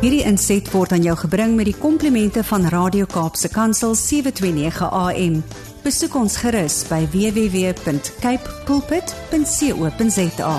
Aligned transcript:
Hierdie 0.00 0.22
inset 0.24 0.64
word 0.72 0.94
aan 0.96 1.02
jou 1.04 1.12
gebring 1.26 1.58
met 1.58 1.66
die 1.68 1.76
komplimente 1.76 2.40
van 2.48 2.62
Radio 2.72 3.04
Kaapse 3.04 3.50
Kansel 3.52 3.92
729 3.92 4.86
AM. 4.96 5.34
Besoek 5.84 6.14
ons 6.16 6.38
gerus 6.40 6.78
by 6.88 7.02
www.cape 7.12 8.54
pulpit.co.za. 8.64 10.54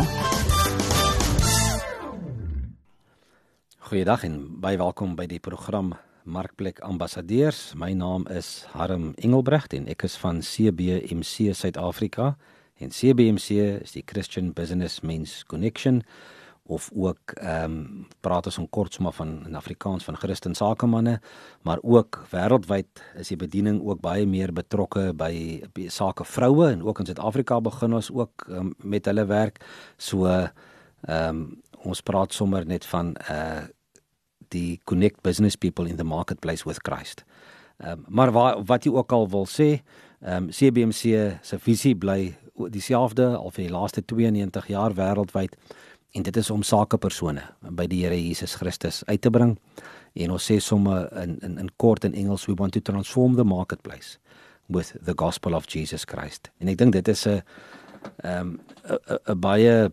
Goeiedag 3.90 4.28
en 4.29 4.35
baie 4.62 4.78
welkom 4.78 5.17
by 5.17 5.26
die 5.26 5.42
program 5.42 5.96
Markplek 6.21 6.83
Ambassadeurs. 6.85 7.71
My 7.73 7.96
naam 7.97 8.29
is 8.29 8.67
Harm 8.76 9.15
Engelbrecht 9.17 9.73
en 9.73 9.89
ek 9.89 10.05
is 10.05 10.19
van 10.21 10.46
CBMC 10.46 11.49
Suid-Afrika. 11.58 12.35
En 12.78 12.94
CBMC 12.94 13.81
is 13.81 13.97
die 13.97 14.05
Christian 14.05 14.53
Business 14.53 15.01
Men's 15.01 15.42
Connection 15.49 16.05
of 16.72 16.90
ook 16.95 17.34
ehm 17.35 17.63
um, 17.63 18.08
praat 18.23 18.45
ons 18.45 18.58
om 18.58 18.70
kort 18.70 18.93
sommer 18.93 19.13
van 19.13 19.31
in 19.48 19.55
Afrikaans 19.55 20.03
van 20.03 20.17
Christen 20.17 20.55
sakemanne, 20.55 21.20
maar 21.61 21.80
ook 21.81 22.21
wêreldwyd 22.31 23.02
is 23.20 23.27
die 23.27 23.38
bediening 23.38 23.81
ook 23.84 23.99
baie 24.02 24.25
meer 24.25 24.53
betrokke 24.53 25.11
by, 25.13 25.34
by 25.73 25.89
sake 25.89 26.25
vroue 26.25 26.70
en 26.71 26.84
ook 26.84 26.99
in 26.99 27.09
Suid-Afrika 27.11 27.59
begin 27.61 27.94
ons 27.94 28.11
ook 28.11 28.45
um, 28.49 28.73
met 28.77 29.05
hulle 29.05 29.25
werk. 29.25 29.59
So 29.97 30.27
ehm 30.27 30.49
um, 31.07 31.44
ons 31.81 32.02
praat 32.05 32.34
sommer 32.34 32.66
net 32.66 32.85
van 32.85 33.16
uh 33.30 33.67
die 34.52 34.81
connect 34.83 35.22
business 35.23 35.55
people 35.55 35.88
in 35.88 35.95
the 35.95 36.03
marketplace 36.03 36.66
with 36.67 36.80
Christ. 36.88 37.23
Ehm 37.77 37.91
um, 37.91 38.05
maar 38.08 38.31
wat 38.31 38.61
wat 38.66 38.85
jy 38.85 38.91
ook 38.94 39.11
al 39.11 39.30
wil 39.30 39.47
sê, 39.49 39.81
ehm 40.22 40.44
um, 40.44 40.49
CBMC 40.49 41.38
se 41.41 41.59
visie 41.59 41.95
bly 41.95 42.38
dieselfde 42.69 43.25
al 43.35 43.52
vir 43.52 43.66
die 43.66 43.73
laaste 43.73 44.03
92 44.05 44.67
jaar 44.67 44.94
wêreldwyd 44.94 45.55
en 46.11 46.23
dit 46.23 46.38
is 46.38 46.49
om 46.49 46.63
sakepersone 46.63 47.43
by 47.71 47.88
die 47.88 48.01
Here 48.03 48.17
Jesus 48.17 48.55
Christus 48.59 49.03
uit 49.07 49.21
te 49.21 49.29
bring. 49.29 49.55
En 50.13 50.33
ons 50.35 50.52
sê 50.52 50.59
sommer 50.59 51.08
in 51.22 51.38
in 51.39 51.58
in 51.58 51.72
kort 51.77 52.03
in 52.03 52.13
Engels 52.13 52.45
we 52.45 52.55
want 52.59 52.73
to 52.73 52.81
transform 52.81 53.36
the 53.36 53.47
marketplace 53.47 54.17
with 54.67 54.94
the 55.05 55.13
gospel 55.16 55.55
of 55.55 55.67
Jesus 55.67 56.05
Christ. 56.05 56.52
En 56.59 56.67
ek 56.67 56.77
dink 56.77 56.94
dit 56.94 57.08
is 57.08 57.25
'n 57.27 57.41
ehm 58.23 58.58
'n 58.83 59.19
'n 59.27 59.39
baie 59.39 59.91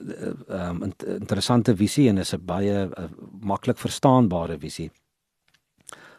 ehm 0.00 0.82
um, 0.82 0.92
interessante 1.20 1.76
visie 1.76 2.08
en 2.08 2.18
is 2.18 2.34
'n 2.34 2.44
baie 2.44 2.88
maklik 3.40 3.78
verstaanbare 3.78 4.58
visie. 4.58 4.90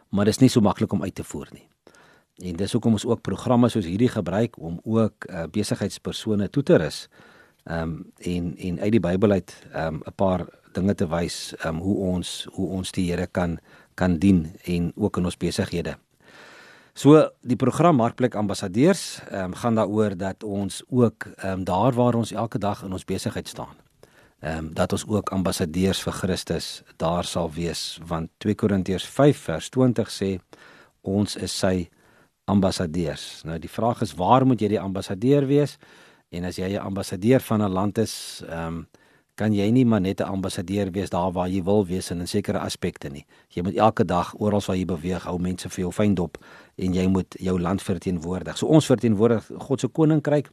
Maar 0.09 0.25
dit 0.25 0.33
is 0.33 0.41
nie 0.41 0.49
so 0.49 0.61
maklik 0.61 0.91
om 0.93 1.03
uit 1.03 1.15
te 1.15 1.23
voer 1.23 1.47
nie. 1.51 1.67
En 2.41 2.55
dis 2.55 2.71
hoekom 2.71 2.91
ons 2.97 3.05
ook 3.05 3.21
programme 3.21 3.69
soos 3.69 3.85
hierdie 3.85 4.09
gebruik 4.09 4.57
om 4.57 4.79
ook 4.83 5.25
uh, 5.29 5.43
besigheidspersone 5.51 6.49
toe 6.49 6.63
te 6.63 6.75
rus. 6.75 7.07
Ehm 7.63 7.81
um, 7.81 8.11
en 8.17 8.57
en 8.57 8.79
uit 8.79 8.91
die 8.91 8.99
Bybel 8.99 9.31
uit 9.31 9.53
ehm 9.71 9.93
um, 9.93 10.01
'n 10.05 10.15
paar 10.15 10.45
dinge 10.73 10.95
te 10.95 11.07
wys 11.07 11.53
ehm 11.59 11.75
um, 11.75 11.81
hoe 11.81 11.97
ons 11.97 12.47
hoe 12.51 12.67
ons 12.69 12.91
die 12.91 13.11
Here 13.11 13.27
kan 13.27 13.59
kan 13.93 14.17
dien 14.17 14.55
en 14.63 14.91
ook 14.95 15.17
in 15.17 15.25
ons 15.25 15.37
besighede. 15.37 15.97
So 16.93 17.29
die 17.41 17.55
program 17.55 17.95
Markplek 17.95 18.35
Ambassadeurs 18.35 19.21
ehm 19.29 19.43
um, 19.43 19.53
gaan 19.53 19.75
daaroor 19.75 20.17
dat 20.17 20.43
ons 20.43 20.83
ook 20.89 21.25
ehm 21.37 21.51
um, 21.51 21.63
daar 21.63 21.93
waar 21.93 22.15
ons 22.15 22.31
elke 22.31 22.57
dag 22.57 22.83
in 22.83 22.91
ons 22.91 23.05
besigheid 23.05 23.47
staan. 23.47 23.75
Ehm 24.39 24.57
um, 24.57 24.73
dat 24.73 24.91
ons 24.91 25.05
ook 25.07 25.29
ambassadeurs 25.29 26.01
vir 26.01 26.13
Christus 26.13 26.83
daar 26.97 27.23
sal 27.23 27.51
wees 27.51 27.99
want 28.07 28.29
2 28.37 28.55
Korintiërs 28.55 29.05
5 29.05 29.37
vers 29.37 29.69
20 29.69 30.09
sê 30.09 30.39
ons 31.01 31.35
is 31.35 31.59
sy 31.59 31.89
ambassadeurs. 32.45 33.41
Nou 33.45 33.59
die 33.59 33.69
vraag 33.69 34.01
is 34.01 34.13
waar 34.13 34.45
moet 34.45 34.61
jy 34.61 34.67
die 34.67 34.79
ambassadeur 34.79 35.45
wees? 35.45 35.77
En 36.31 36.45
as 36.47 36.55
jy 36.55 36.69
'n 36.73 36.79
ambassadeur 36.79 37.41
van 37.41 37.61
'n 37.61 37.71
land 37.71 37.97
is, 37.97 38.43
ehm 38.47 38.67
um, 38.67 38.87
kan 39.35 39.53
jy 39.53 39.71
nie 39.71 39.85
maar 39.85 40.01
net 40.01 40.19
'n 40.19 40.23
ambassadeur 40.23 40.91
wees 40.91 41.09
daar 41.09 41.31
waar 41.31 41.49
jy 41.49 41.63
wil 41.63 41.85
wees 41.85 42.11
in 42.11 42.27
sekere 42.27 42.59
aspekte 42.59 43.09
nie. 43.09 43.25
Jy 43.49 43.63
moet 43.63 43.75
elke 43.75 44.05
dag 44.05 44.33
oral 44.39 44.61
waar 44.67 44.75
jy 44.77 44.85
beweeg, 44.85 45.23
hou 45.23 45.39
mense 45.39 45.69
vir 45.69 45.81
jou 45.81 45.91
fyn 45.91 46.15
dop 46.15 46.37
en 46.75 46.93
jy 46.93 47.07
moet 47.07 47.35
jou 47.39 47.59
land 47.59 47.81
verteenwoordig. 47.81 48.57
So 48.57 48.67
ons 48.67 48.85
verteenwoordig 48.85 49.49
God 49.57 49.79
se 49.79 49.87
koninkryk 49.87 50.49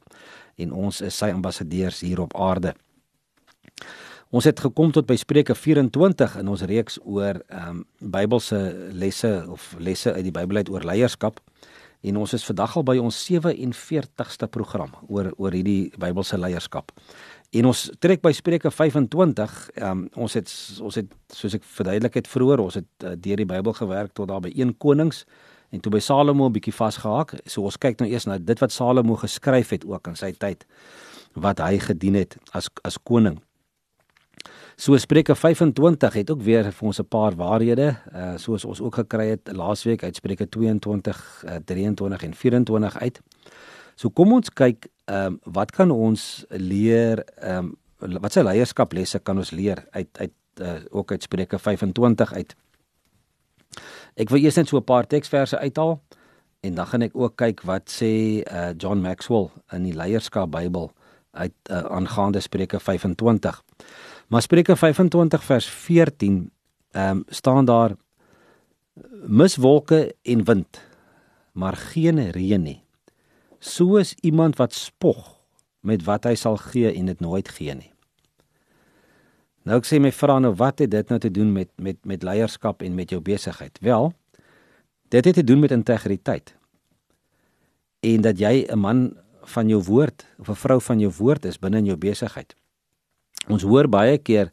en 0.55 0.71
ons 0.71 1.01
is 1.01 1.17
sy 1.17 1.29
ambassadeurs 1.31 2.01
hier 2.01 2.21
op 2.21 2.35
aarde. 2.35 2.73
Ons 4.29 4.43
het 4.43 4.59
gekom 4.59 4.91
tot 4.91 5.05
by 5.05 5.15
Spreuke 5.15 5.55
24 5.55 6.35
in 6.37 6.47
ons 6.47 6.61
reeks 6.61 6.99
oor 7.03 7.41
ehm 7.47 7.69
um, 7.69 7.85
Bybelse 7.99 8.89
lesse 8.91 9.45
of 9.49 9.75
lesse 9.79 10.13
uit 10.13 10.23
die 10.23 10.31
Bybel 10.31 10.57
uit 10.57 10.69
oor 10.69 10.83
leierskap. 10.83 11.39
En 12.01 12.17
ons 12.17 12.33
is 12.33 12.45
vandag 12.47 12.77
al 12.79 12.85
by 12.87 12.95
ons 13.01 13.17
47ste 13.27 14.47
program 14.51 14.93
oor 15.07 15.33
oor 15.35 15.55
hierdie 15.55 15.91
Bybelse 15.99 16.37
leierskap. 16.39 16.93
En 17.51 17.67
ons 17.71 17.81
trek 17.99 18.21
by 18.23 18.31
Spreuke 18.35 18.71
25. 18.71 19.57
Um, 19.83 20.05
ons 20.15 20.37
het 20.37 20.53
ons 20.85 20.99
het 21.01 21.11
soos 21.35 21.57
ek 21.57 21.65
verduidelik 21.67 22.21
het 22.21 22.29
vroeër, 22.29 22.63
ons 22.63 22.79
het 22.79 22.89
uh, 23.03 23.15
deur 23.17 23.43
die 23.43 23.49
Bybel 23.49 23.75
gewerk 23.75 24.13
tot 24.15 24.31
daar 24.31 24.43
by 24.45 24.53
1 24.55 24.77
Konings 24.79 25.25
en 25.75 25.83
toe 25.83 25.91
by 25.91 25.99
Salomo 25.99 26.47
'n 26.47 26.55
bietjie 26.55 26.73
vasgehak. 26.73 27.35
So 27.45 27.67
ons 27.67 27.77
kyk 27.77 27.99
nou 27.99 28.09
eers 28.09 28.25
na 28.25 28.37
dit 28.37 28.59
wat 28.59 28.71
Salomo 28.71 29.15
geskryf 29.15 29.69
het 29.69 29.85
ook 29.85 30.07
in 30.07 30.15
sy 30.15 30.31
tyd 30.31 30.65
wat 31.35 31.59
hy 31.59 31.77
gedien 31.79 32.15
het 32.15 32.37
as 32.53 32.69
as 32.83 32.97
koning. 32.97 33.41
So 34.79 34.97
Spreuke 34.97 35.35
25 35.35 36.13
het 36.13 36.29
ook 36.31 36.41
weer 36.41 36.71
vir 36.71 36.87
ons 36.87 36.99
'n 36.99 37.07
paar 37.07 37.35
waarhede, 37.35 37.97
uh 38.15 38.37
soos 38.37 38.65
ons 38.65 38.81
ook 38.81 38.95
gekry 38.95 39.27
het 39.29 39.51
laasweek 39.51 40.03
uit 40.03 40.15
Spreuke 40.15 40.49
22, 40.49 41.43
uh, 41.45 41.55
23 41.65 42.23
en 42.23 42.33
24 42.33 42.99
uit. 42.99 43.21
So 43.95 44.09
kom 44.09 44.33
ons 44.33 44.49
kyk 44.49 44.87
ehm 45.05 45.25
um, 45.25 45.39
wat 45.43 45.71
kan 45.71 45.91
ons 45.91 46.45
leer 46.49 47.23
ehm 47.35 47.75
um, 47.99 48.17
wat 48.21 48.31
se 48.31 48.43
leierskaplesse 48.43 49.19
kan 49.19 49.37
ons 49.37 49.51
leer 49.51 49.87
uit 49.91 50.07
uit 50.11 50.31
uh, 50.61 50.73
ook 50.89 51.11
uit 51.11 51.23
Spreuke 51.23 51.59
25 51.59 52.33
uit. 52.33 52.55
Ek 54.15 54.29
wil 54.29 54.43
eers 54.43 54.55
net 54.55 54.67
so 54.67 54.77
'n 54.77 54.83
paar 54.83 55.07
teksverse 55.07 55.57
uithaal 55.57 56.01
en 56.59 56.75
dan 56.75 56.87
gaan 56.87 57.01
ek 57.01 57.15
ook 57.15 57.35
kyk 57.35 57.61
wat 57.61 57.91
sê 57.91 58.43
uh 58.47 58.71
John 58.77 59.01
Maxwell 59.01 59.49
in 59.71 59.83
die 59.83 59.95
leierskap 59.95 60.51
Bybel 60.51 60.91
uit 61.31 61.53
uh, 61.69 61.77
aangaande 61.77 62.39
Spreuke 62.39 62.79
25. 62.79 63.63
Maar 64.29 64.41
Spreuke 64.45 64.75
25 64.75 65.43
vers 65.43 65.65
14 65.65 66.51
ehm 66.91 67.17
um, 67.17 67.23
staan 67.27 67.65
daar 67.65 67.95
miswolke 69.27 70.15
en 70.21 70.43
wind 70.43 70.89
maar 71.59 71.75
geen 71.75 72.31
reën 72.31 72.61
nie. 72.61 72.83
So 73.59 73.95
is 73.95 74.13
iemand 74.13 74.55
wat 74.55 74.73
spog 74.73 75.39
met 75.79 76.03
wat 76.07 76.23
hy 76.23 76.35
sal 76.35 76.57
gee 76.57 76.91
en 76.93 77.09
dit 77.11 77.19
nooit 77.19 77.49
gee 77.49 77.75
nie. 77.75 77.91
Nou 79.67 79.79
ek 79.81 79.87
sê 79.87 79.99
my 79.99 80.11
vra 80.15 80.39
nou 80.39 80.53
wat 80.59 80.79
het 80.79 80.91
dit 80.91 81.11
nou 81.11 81.19
te 81.19 81.31
doen 81.31 81.51
met 81.53 81.69
met 81.75 81.99
met 82.07 82.23
leierskap 82.23 82.83
en 82.85 82.95
met 82.95 83.11
jou 83.11 83.21
besigheid? 83.21 83.75
Wel, 83.83 84.13
dit 85.11 85.25
het 85.25 85.35
te 85.35 85.43
doen 85.43 85.59
met 85.59 85.75
integriteit. 85.75 86.55
En 87.99 88.21
dat 88.21 88.39
jy 88.39 88.65
'n 88.69 88.79
man 88.79 89.17
van 89.43 89.67
jou 89.67 89.83
woord 89.83 90.25
of 90.39 90.49
'n 90.49 90.55
vrou 90.55 90.81
van 90.81 90.99
jou 90.99 91.11
woord 91.17 91.45
is 91.45 91.59
binne 91.59 91.77
in 91.77 91.85
jou 91.85 91.97
besigheid. 91.97 92.55
Ons 93.49 93.65
hoor 93.67 93.89
baie 93.89 94.17
keer 94.17 94.51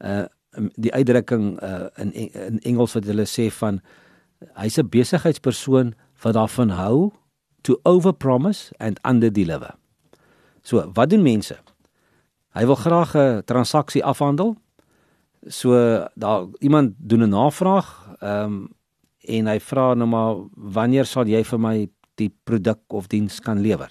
uh 0.00 0.24
die 0.78 0.92
uitdrukking 0.94 1.56
uh 1.66 1.88
in 1.98 2.12
in 2.14 2.60
Engels 2.62 2.94
wat 2.94 3.08
hulle 3.10 3.26
sê 3.26 3.48
van 3.50 3.80
hy's 4.54 4.78
'n 4.78 4.88
besigheidspersoon 4.88 5.94
wat 6.22 6.34
daarvan 6.34 6.70
hou 6.70 7.12
to 7.62 7.80
overpromise 7.82 8.72
and 8.78 9.00
underdeliver. 9.02 9.74
So, 10.62 10.90
wat 10.94 11.10
doen 11.10 11.22
mense? 11.22 11.56
Hy 12.54 12.66
wil 12.66 12.78
graag 12.78 13.14
'n 13.16 13.42
transaksie 13.44 14.04
afhandel. 14.04 14.56
So 15.48 15.72
daar 16.14 16.46
iemand 16.58 16.94
doen 16.98 17.22
'n 17.22 17.28
navraag, 17.28 18.16
ehm 18.20 18.44
um, 18.44 18.68
en 19.24 19.46
hy 19.46 19.60
vra 19.60 19.94
nou 19.94 20.08
maar 20.08 20.36
wanneer 20.52 21.04
sal 21.04 21.26
jy 21.26 21.44
vir 21.44 21.60
my 21.60 21.88
die 22.14 22.32
produk 22.44 22.80
of 22.88 23.06
diens 23.06 23.40
kan 23.40 23.60
lewer? 23.60 23.90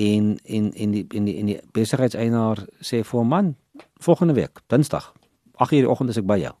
En 0.00 0.36
en 0.44 0.72
en 0.72 0.90
die 0.96 1.06
en 1.08 1.24
die, 1.24 1.36
die 1.44 1.60
besigheidseienaar 1.72 2.64
sê 2.80 3.04
vir 3.04 3.20
'n 3.20 3.28
man 3.28 3.56
volgende 3.98 4.34
week 4.34 4.60
Dinsdag 4.66 5.12
8:00 5.60 5.68
die 5.84 5.88
oggend 5.88 6.10
is 6.10 6.16
ek 6.16 6.26
by 6.26 6.38
jou. 6.40 6.54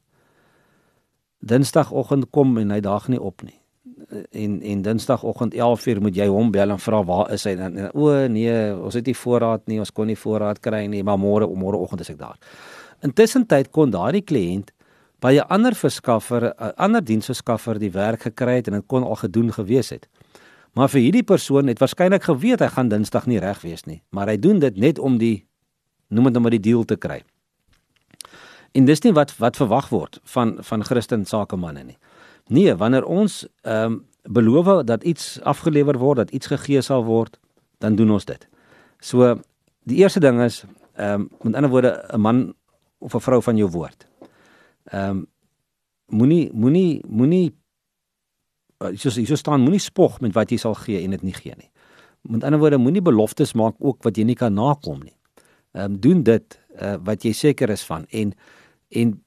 Dinsdagoggend 1.40 2.28
kom 2.30 2.58
en 2.60 2.70
hy 2.74 2.80
daag 2.84 3.08
nie 3.08 3.20
op 3.20 3.42
nie. 3.42 3.56
En 4.36 4.60
en 4.60 4.82
Dinsdagoggend 4.82 5.54
11:00 5.54 6.00
moet 6.00 6.16
jy 6.16 6.26
hom 6.28 6.50
bel 6.50 6.70
en 6.70 6.78
vra 6.78 7.04
waar 7.04 7.32
is 7.32 7.44
hy 7.44 7.54
en, 7.56 7.78
en 7.78 7.94
o 7.94 8.26
nee, 8.28 8.74
ons 8.76 8.94
het 8.94 9.06
nie 9.06 9.16
voorraad 9.16 9.66
nie, 9.66 9.78
ons 9.78 9.92
kon 9.92 10.06
nie 10.06 10.18
voorraad 10.18 10.60
kry 10.60 10.84
nie, 10.86 11.02
maar 11.02 11.18
môre 11.18 11.48
môreoggend 11.48 12.00
is 12.00 12.10
ek 12.10 12.18
daar. 12.18 12.36
Intussen 13.00 13.46
tyd 13.46 13.70
kon 13.70 13.90
daardie 13.90 14.24
kliënt 14.24 14.74
by 15.20 15.32
'n 15.38 15.48
ander 15.48 15.74
verskaffer, 15.74 16.52
'n 16.52 16.72
ander 16.76 17.04
diensverskaffer 17.04 17.78
die 17.78 17.92
werk 17.92 18.20
gekry 18.20 18.56
het 18.56 18.68
en 18.68 18.74
dit 18.74 18.86
kon 18.86 19.04
al 19.04 19.16
gedoen 19.16 19.52
gewees 19.52 19.90
het. 19.90 20.08
Maar 20.72 20.88
vir 20.88 21.00
hierdie 21.00 21.26
persoon 21.26 21.66
het 21.66 21.80
waarskynlik 21.82 22.22
geweet 22.22 22.62
hy 22.62 22.68
gaan 22.70 22.88
Dinsdag 22.88 23.26
nie 23.26 23.40
reg 23.42 23.62
wees 23.66 23.84
nie, 23.86 24.02
maar 24.10 24.30
hy 24.30 24.36
doen 24.38 24.60
dit 24.62 24.76
net 24.76 24.98
om 24.98 25.18
die 25.18 25.46
noem 26.10 26.30
dit 26.30 26.32
nou 26.32 26.42
maar 26.42 26.54
die 26.54 26.62
deal 26.62 26.84
te 26.84 26.96
kry. 26.98 27.20
En 28.74 28.86
dis 28.86 29.02
nie 29.02 29.12
wat 29.14 29.34
wat 29.38 29.58
verwag 29.58 29.90
word 29.90 30.20
van 30.34 30.56
van 30.66 30.84
Christen 30.86 31.24
sakemanne 31.26 31.84
nie. 31.84 31.98
Nee, 32.48 32.74
wanneer 32.74 33.04
ons 33.04 33.44
ehm 33.62 33.92
um, 33.92 34.00
beloof 34.28 34.84
dat 34.84 35.02
iets 35.02 35.40
afgelewer 35.48 35.96
word, 35.98 36.16
dat 36.16 36.30
iets 36.30 36.46
gegee 36.46 36.82
sal 36.84 37.04
word, 37.04 37.38
dan 37.78 37.94
doen 37.96 38.10
ons 38.10 38.24
dit. 38.24 38.42
So 39.00 39.40
die 39.88 40.02
eerste 40.02 40.20
ding 40.20 40.42
is 40.44 40.64
ehm 40.94 41.26
um, 41.26 41.28
met 41.42 41.54
ander 41.54 41.70
woorde 41.70 42.04
'n 42.12 42.20
man 42.20 42.54
of 42.98 43.14
'n 43.14 43.20
vrou 43.20 43.42
van 43.42 43.56
jou 43.56 43.70
woord. 43.70 44.06
Ehm 44.84 45.10
um, 45.10 45.26
moenie 46.06 46.50
moenie 46.52 47.02
moenie 47.08 47.59
soos 48.80 49.18
hier 49.20 49.36
staan 49.36 49.60
moenie 49.60 49.82
spog 49.82 50.20
met 50.24 50.34
wat 50.34 50.52
jy 50.52 50.58
sal 50.60 50.74
gee 50.74 51.02
en 51.04 51.10
dit 51.10 51.22
nie 51.22 51.36
gee 51.36 51.54
nie. 51.56 51.70
Met 52.28 52.44
ander 52.44 52.60
woorde 52.60 52.78
moenie 52.80 53.02
beloftes 53.04 53.52
maak 53.56 53.76
ook 53.78 54.04
wat 54.04 54.16
jy 54.16 54.24
nie 54.24 54.38
kan 54.38 54.54
nakom 54.54 55.02
nie. 55.04 55.16
Ehm 55.74 55.92
um, 55.92 56.00
doen 56.00 56.22
dit 56.22 56.58
uh, 56.80 56.96
wat 57.04 57.24
jy 57.24 57.32
seker 57.32 57.70
is 57.70 57.84
van 57.86 58.06
en 58.10 58.32
en 58.88 59.20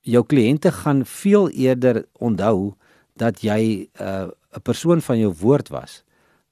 jou 0.00 0.24
kliënte 0.24 0.72
gaan 0.72 1.04
veel 1.04 1.48
eerder 1.50 2.04
onthou 2.18 2.74
dat 3.16 3.40
jy 3.42 3.88
uh, 4.00 4.28
'n 4.28 4.30
uh, 4.56 4.62
persoon 4.62 5.00
van 5.00 5.18
jou 5.18 5.32
woord 5.40 5.68
was 5.68 6.04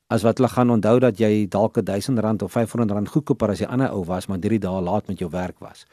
as 0.07 0.23
wat 0.23 0.39
hulle 0.39 0.49
gaan 0.49 0.71
onthou 0.71 0.99
dat 1.01 1.19
jy 1.19 1.47
dalk 1.49 1.79
'n 1.79 1.85
1000 1.85 2.19
rand 2.19 2.43
of 2.43 2.53
500 2.53 2.91
rand 2.91 3.09
goedkoper 3.09 3.51
as 3.51 3.59
die 3.59 3.69
ander 3.69 3.91
ou 3.91 4.05
was 4.05 4.27
maar 4.27 4.39
3 4.39 4.59
dae 4.59 4.81
laat 4.81 5.07
met 5.07 5.19
jou 5.19 5.31
werk 5.31 5.59
was. 5.59 5.87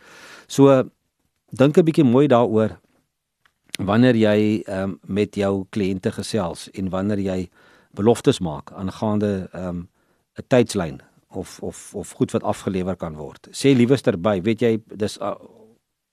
So 0.48 0.84
dink 1.50 1.78
'n 1.78 1.84
bietjie 1.84 2.04
mooi 2.06 2.28
daaroor 2.28 2.80
wanneer 3.82 4.16
jy 4.16 4.64
um, 4.70 5.00
met 5.02 5.36
jou 5.36 5.66
kliënte 5.70 6.12
gesels 6.12 6.70
en 6.74 6.90
wanneer 6.90 7.20
jy 7.20 7.50
beloftes 7.98 8.40
maak 8.40 8.72
aangaande 8.72 9.50
um, 9.54 9.88
'n 10.38 10.46
tydslyn 10.48 11.02
of 11.30 11.60
of 11.62 11.96
of 11.96 12.12
goed 12.12 12.32
wat 12.32 12.44
afgelewer 12.44 12.96
kan 12.96 13.16
word. 13.16 13.48
Sê 13.52 13.76
liewerster 13.76 14.18
by, 14.18 14.42
weet 14.42 14.62
jy, 14.62 14.82
dis 14.86 15.18
uh, 15.20 15.36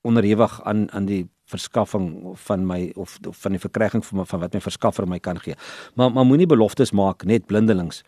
onderhewig 0.01 0.61
aan 0.65 0.91
aan 0.93 1.07
die 1.07 1.29
verskaffing 1.51 2.37
van 2.47 2.67
my 2.67 2.93
of, 2.95 3.19
of 3.29 3.37
van 3.37 3.57
die 3.57 3.61
verkryging 3.61 4.05
van 4.07 4.27
van 4.27 4.41
wat 4.41 4.55
my 4.55 4.61
verskaffer 4.61 5.09
my 5.09 5.19
kan 5.19 5.41
gee. 5.41 5.55
Maar 5.95 6.13
maar 6.13 6.25
moenie 6.25 6.47
beloftes 6.47 6.93
maak 6.93 7.25
net 7.25 7.47
blindelings 7.47 8.03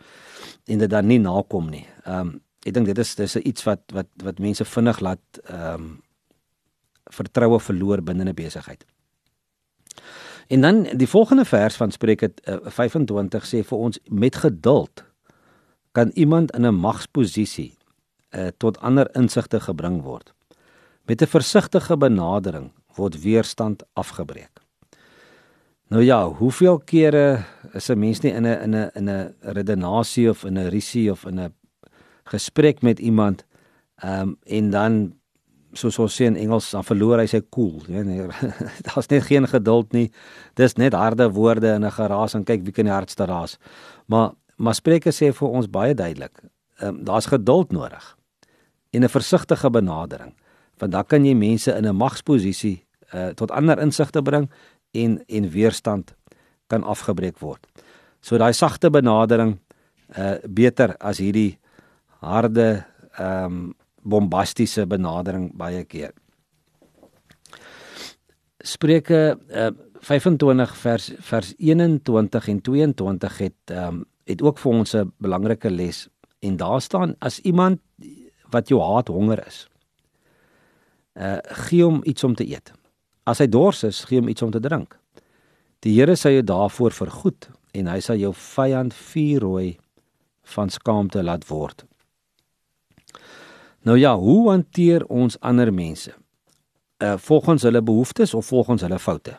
en 0.67 0.79
dit 0.79 0.91
dan 0.91 1.07
nie 1.07 1.19
nakom 1.19 1.71
nie. 1.71 1.87
Ehm 2.05 2.19
um, 2.21 2.41
ek 2.63 2.75
dink 2.75 2.87
dit 2.87 2.99
is 2.99 3.15
dis 3.15 3.37
iets 3.37 3.65
wat 3.67 3.83
wat 3.93 4.09
wat 4.23 4.39
mense 4.39 4.65
vinnig 4.65 5.01
laat 5.01 5.43
ehm 5.45 5.75
um, 5.75 6.01
vertroue 7.13 7.61
verloor 7.61 8.01
binne 8.01 8.25
'n 8.25 8.35
besigheid. 8.35 8.85
En 10.53 10.61
dan 10.61 10.83
die 10.97 11.09
volgende 11.09 11.45
vers 11.45 11.77
van 11.77 11.91
Spreuke 11.91 12.33
uh, 12.45 12.57
25 12.63 13.45
sê 13.49 13.63
vir 13.65 13.79
ons 13.79 13.99
met 14.13 14.37
geduld 14.37 15.05
kan 15.97 16.11
iemand 16.15 16.53
in 16.53 16.67
'n 16.67 16.75
magsposisie 16.75 17.79
uh, 18.37 18.53
tot 18.57 18.81
ander 18.81 19.09
insigte 19.17 19.61
gebring 19.61 20.03
word. 20.03 20.35
Met 21.09 21.23
'n 21.23 21.27
versigtige 21.27 21.97
benadering 21.97 22.73
word 22.95 23.23
weerstand 23.23 23.83
afgebreek. 23.93 24.61
Nou 25.89 26.03
ja, 26.03 26.29
hoeveel 26.29 26.79
kere 26.79 27.45
is 27.73 27.89
'n 27.89 27.99
mens 27.99 28.21
nie 28.21 28.33
in 28.33 28.47
'n 28.47 28.61
in 28.63 28.75
'n 28.75 28.91
in 28.95 29.09
'n 29.09 29.35
redenasie 29.41 30.31
of 30.31 30.45
in 30.45 30.59
'n 30.59 30.69
risie 30.69 31.11
of 31.11 31.25
in 31.25 31.41
'n 31.41 31.55
gesprek 32.25 32.83
met 32.83 32.99
iemand 32.99 33.45
ehm 33.95 34.21
um, 34.21 34.37
en 34.43 34.71
dan 34.71 35.22
soos 35.73 35.99
ons 35.99 36.15
sê 36.15 36.27
in 36.29 36.37
Engels 36.37 36.71
dan 36.71 36.85
verloor 36.85 37.19
hy 37.23 37.27
sy 37.27 37.41
koel, 37.41 37.81
cool, 37.81 37.97
ja 37.97 38.03
nee. 38.05 38.29
Daar's 38.87 39.09
net 39.09 39.25
geen 39.29 39.49
geduld 39.49 39.93
nie. 39.93 40.11
Dis 40.55 40.77
net 40.77 40.95
harde 40.95 41.31
woorde 41.33 41.73
en 41.73 41.85
'n 41.85 41.91
geraas 41.91 42.35
en 42.35 42.45
kyk 42.45 42.65
wie 42.65 42.73
kan 42.73 42.85
die 42.85 42.93
hardste 42.93 43.27
raas. 43.27 43.59
Maar 44.07 44.33
maar 44.57 44.75
Spreuke 44.75 45.11
sê 45.11 45.33
vir 45.33 45.49
ons 45.49 45.67
baie 45.67 45.95
duidelik, 45.95 46.43
ehm 46.79 46.89
um, 46.89 47.05
daar's 47.05 47.27
geduld 47.27 47.73
nodig 47.73 48.17
en 48.93 49.05
'n 49.05 49.09
versigtige 49.09 49.71
benadering 49.71 50.35
want 50.79 50.93
dan 50.93 51.05
kan 51.07 51.25
jy 51.25 51.35
mense 51.35 51.71
in 51.71 51.87
'n 51.87 51.97
magsposisie 51.97 52.85
uh, 53.15 53.29
tot 53.29 53.51
ander 53.51 53.79
insigte 53.79 54.23
bring 54.23 54.51
en 54.91 55.25
en 55.29 55.51
weerstand 55.51 56.15
kan 56.67 56.83
afgebreek 56.83 57.39
word. 57.39 57.67
So 58.21 58.39
daai 58.39 58.53
sagte 58.53 58.91
benadering 58.91 59.59
uh 60.19 60.37
beter 60.49 60.97
as 61.01 61.19
hierdie 61.19 61.59
harde 62.21 62.85
ehm 63.19 63.45
um, 63.45 63.75
bombastiese 64.03 64.87
benadering 64.87 65.51
baie 65.57 65.85
keer. 65.85 66.13
Spreuke 68.63 69.39
uh 69.49 69.71
25 70.03 70.73
vers 70.77 71.13
vers 71.23 71.53
21 71.59 72.49
en 72.49 72.61
22 72.61 73.37
het 73.39 73.71
um, 73.71 74.01
het 74.27 74.43
ook 74.43 74.59
vir 74.59 74.73
ons 74.73 74.95
'n 74.95 75.13
belangrike 75.23 75.71
les 75.71 76.09
en 76.41 76.57
daar 76.57 76.81
staan 76.81 77.15
as 77.19 77.39
iemand 77.39 77.81
wat 78.51 78.69
jou 78.69 78.81
haat 78.83 79.09
honger 79.09 79.47
is 79.47 79.69
uh 81.15 81.39
gee 81.69 81.85
hom 81.85 82.01
iets 82.05 82.25
om 82.25 82.35
te 82.35 82.47
eet. 82.47 82.73
As 83.25 83.39
hy 83.39 83.47
dors 83.47 83.83
is, 83.85 84.05
gee 84.05 84.19
hom 84.19 84.29
iets 84.29 84.43
om 84.43 84.51
te 84.51 84.61
drink. 84.61 84.99
Die 85.83 85.95
Here 85.95 86.17
sal 86.17 86.33
jou 86.33 86.43
daarvoor 86.43 86.91
vergoed 86.91 87.51
en 87.75 87.87
hy 87.87 88.01
sal 88.01 88.17
jou 88.17 88.33
vyand 88.35 88.95
vuurrooi 88.95 89.79
van 90.55 90.71
skaamte 90.71 91.23
laat 91.23 91.47
word. 91.49 91.85
Nou 93.83 93.99
ja, 93.99 94.17
hoe 94.17 94.51
hanteer 94.51 95.07
ons 95.07 95.41
ander 95.41 95.75
mense? 95.75 96.15
Uh 97.03 97.15
volgens 97.17 97.63
hulle 97.63 97.83
behoeftes 97.83 98.35
of 98.35 98.47
volgens 98.47 98.81
hulle 98.81 98.99
foute? 98.99 99.35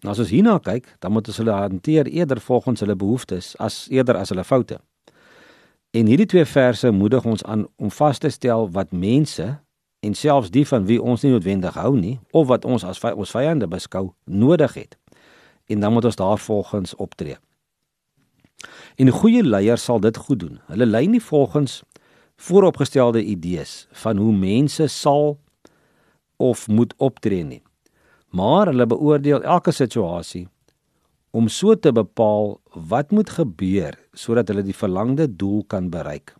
Nou 0.00 0.14
as 0.14 0.18
ons 0.18 0.30
hierna 0.30 0.58
kyk, 0.58 0.86
dan 0.98 1.12
moet 1.12 1.28
ons 1.28 1.36
hulle 1.36 1.52
hanteer 1.52 2.06
eerder 2.06 2.40
volgens 2.40 2.80
hulle 2.80 2.96
behoeftes 2.96 3.56
as 3.58 3.86
eerder 3.90 4.16
as 4.16 4.28
hulle 4.28 4.44
foute. 4.44 4.80
En 5.90 6.06
hierdie 6.06 6.26
twee 6.26 6.44
verse 6.44 6.90
moedig 6.90 7.24
ons 7.24 7.44
aan 7.44 7.66
om 7.76 7.90
vas 7.90 8.18
te 8.18 8.28
stel 8.28 8.70
wat 8.70 8.92
mense 8.92 9.58
en 10.00 10.14
selfs 10.14 10.50
die 10.50 10.64
van 10.66 10.86
wie 10.86 11.02
ons 11.02 11.22
nie 11.22 11.32
noodwendig 11.32 11.76
hou 11.76 11.92
nie 11.96 12.18
of 12.30 12.46
wat 12.48 12.64
ons 12.64 12.84
as 12.84 13.00
vy, 13.02 13.12
ons 13.12 13.34
vyande 13.36 13.68
beskou 13.68 14.12
nodig 14.24 14.74
het. 14.74 14.96
En 15.68 15.80
dan 15.80 15.92
moet 15.92 16.04
ons 16.08 16.16
daarvolgens 16.16 16.94
optree. 16.96 17.36
En 18.96 19.10
goeie 19.10 19.42
leier 19.42 19.78
sal 19.78 20.00
dit 20.00 20.16
goed 20.16 20.40
doen. 20.40 20.60
Hulle 20.66 20.86
lei 20.86 21.06
nie 21.06 21.22
volgens 21.22 21.82
vooropgestelde 22.38 23.22
idees 23.24 23.86
van 24.04 24.20
hoe 24.22 24.32
mense 24.32 24.86
sal 24.92 25.36
of 26.38 26.68
moet 26.68 26.94
optree 26.96 27.44
nie. 27.44 27.62
Maar 28.30 28.70
hulle 28.70 28.86
beoordeel 28.86 29.42
elke 29.42 29.72
situasie 29.74 30.46
om 31.30 31.48
so 31.48 31.74
te 31.74 31.92
bepaal 31.92 32.60
wat 32.88 33.10
moet 33.10 33.30
gebeur 33.30 33.98
sodat 34.12 34.48
hulle 34.48 34.62
die 34.62 34.76
verlangde 34.76 35.28
doel 35.36 35.64
kan 35.66 35.90
bereik 35.90 36.38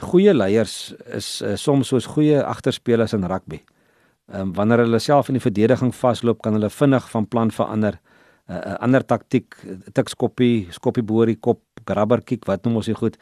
goeie 0.00 0.32
leiers 0.34 0.94
is 1.12 1.42
uh, 1.42 1.54
soms 1.56 1.90
soos 1.92 2.06
goeie 2.14 2.40
agterspelers 2.40 3.12
in 3.12 3.26
rugby. 3.28 3.60
Ehm 4.32 4.48
um, 4.48 4.52
wanneer 4.56 4.84
hulle 4.86 4.98
self 4.98 5.28
in 5.28 5.36
die 5.36 5.44
verdediging 5.44 5.92
vasloop, 5.94 6.40
kan 6.42 6.56
hulle 6.56 6.70
vinnig 6.70 7.10
van 7.10 7.28
plan 7.28 7.50
verander. 7.50 7.98
'n 8.52 8.68
uh, 8.68 8.78
ander 8.84 9.04
taktik, 9.04 9.56
tikskoppie, 9.92 10.68
skoppie 10.70 11.02
boor 11.02 11.26
die 11.26 11.40
kop, 11.40 11.62
grabber 11.84 12.20
kick, 12.20 12.44
wat 12.46 12.64
noem 12.64 12.76
ons 12.76 12.86
dit 12.86 12.96
goed. 12.96 13.16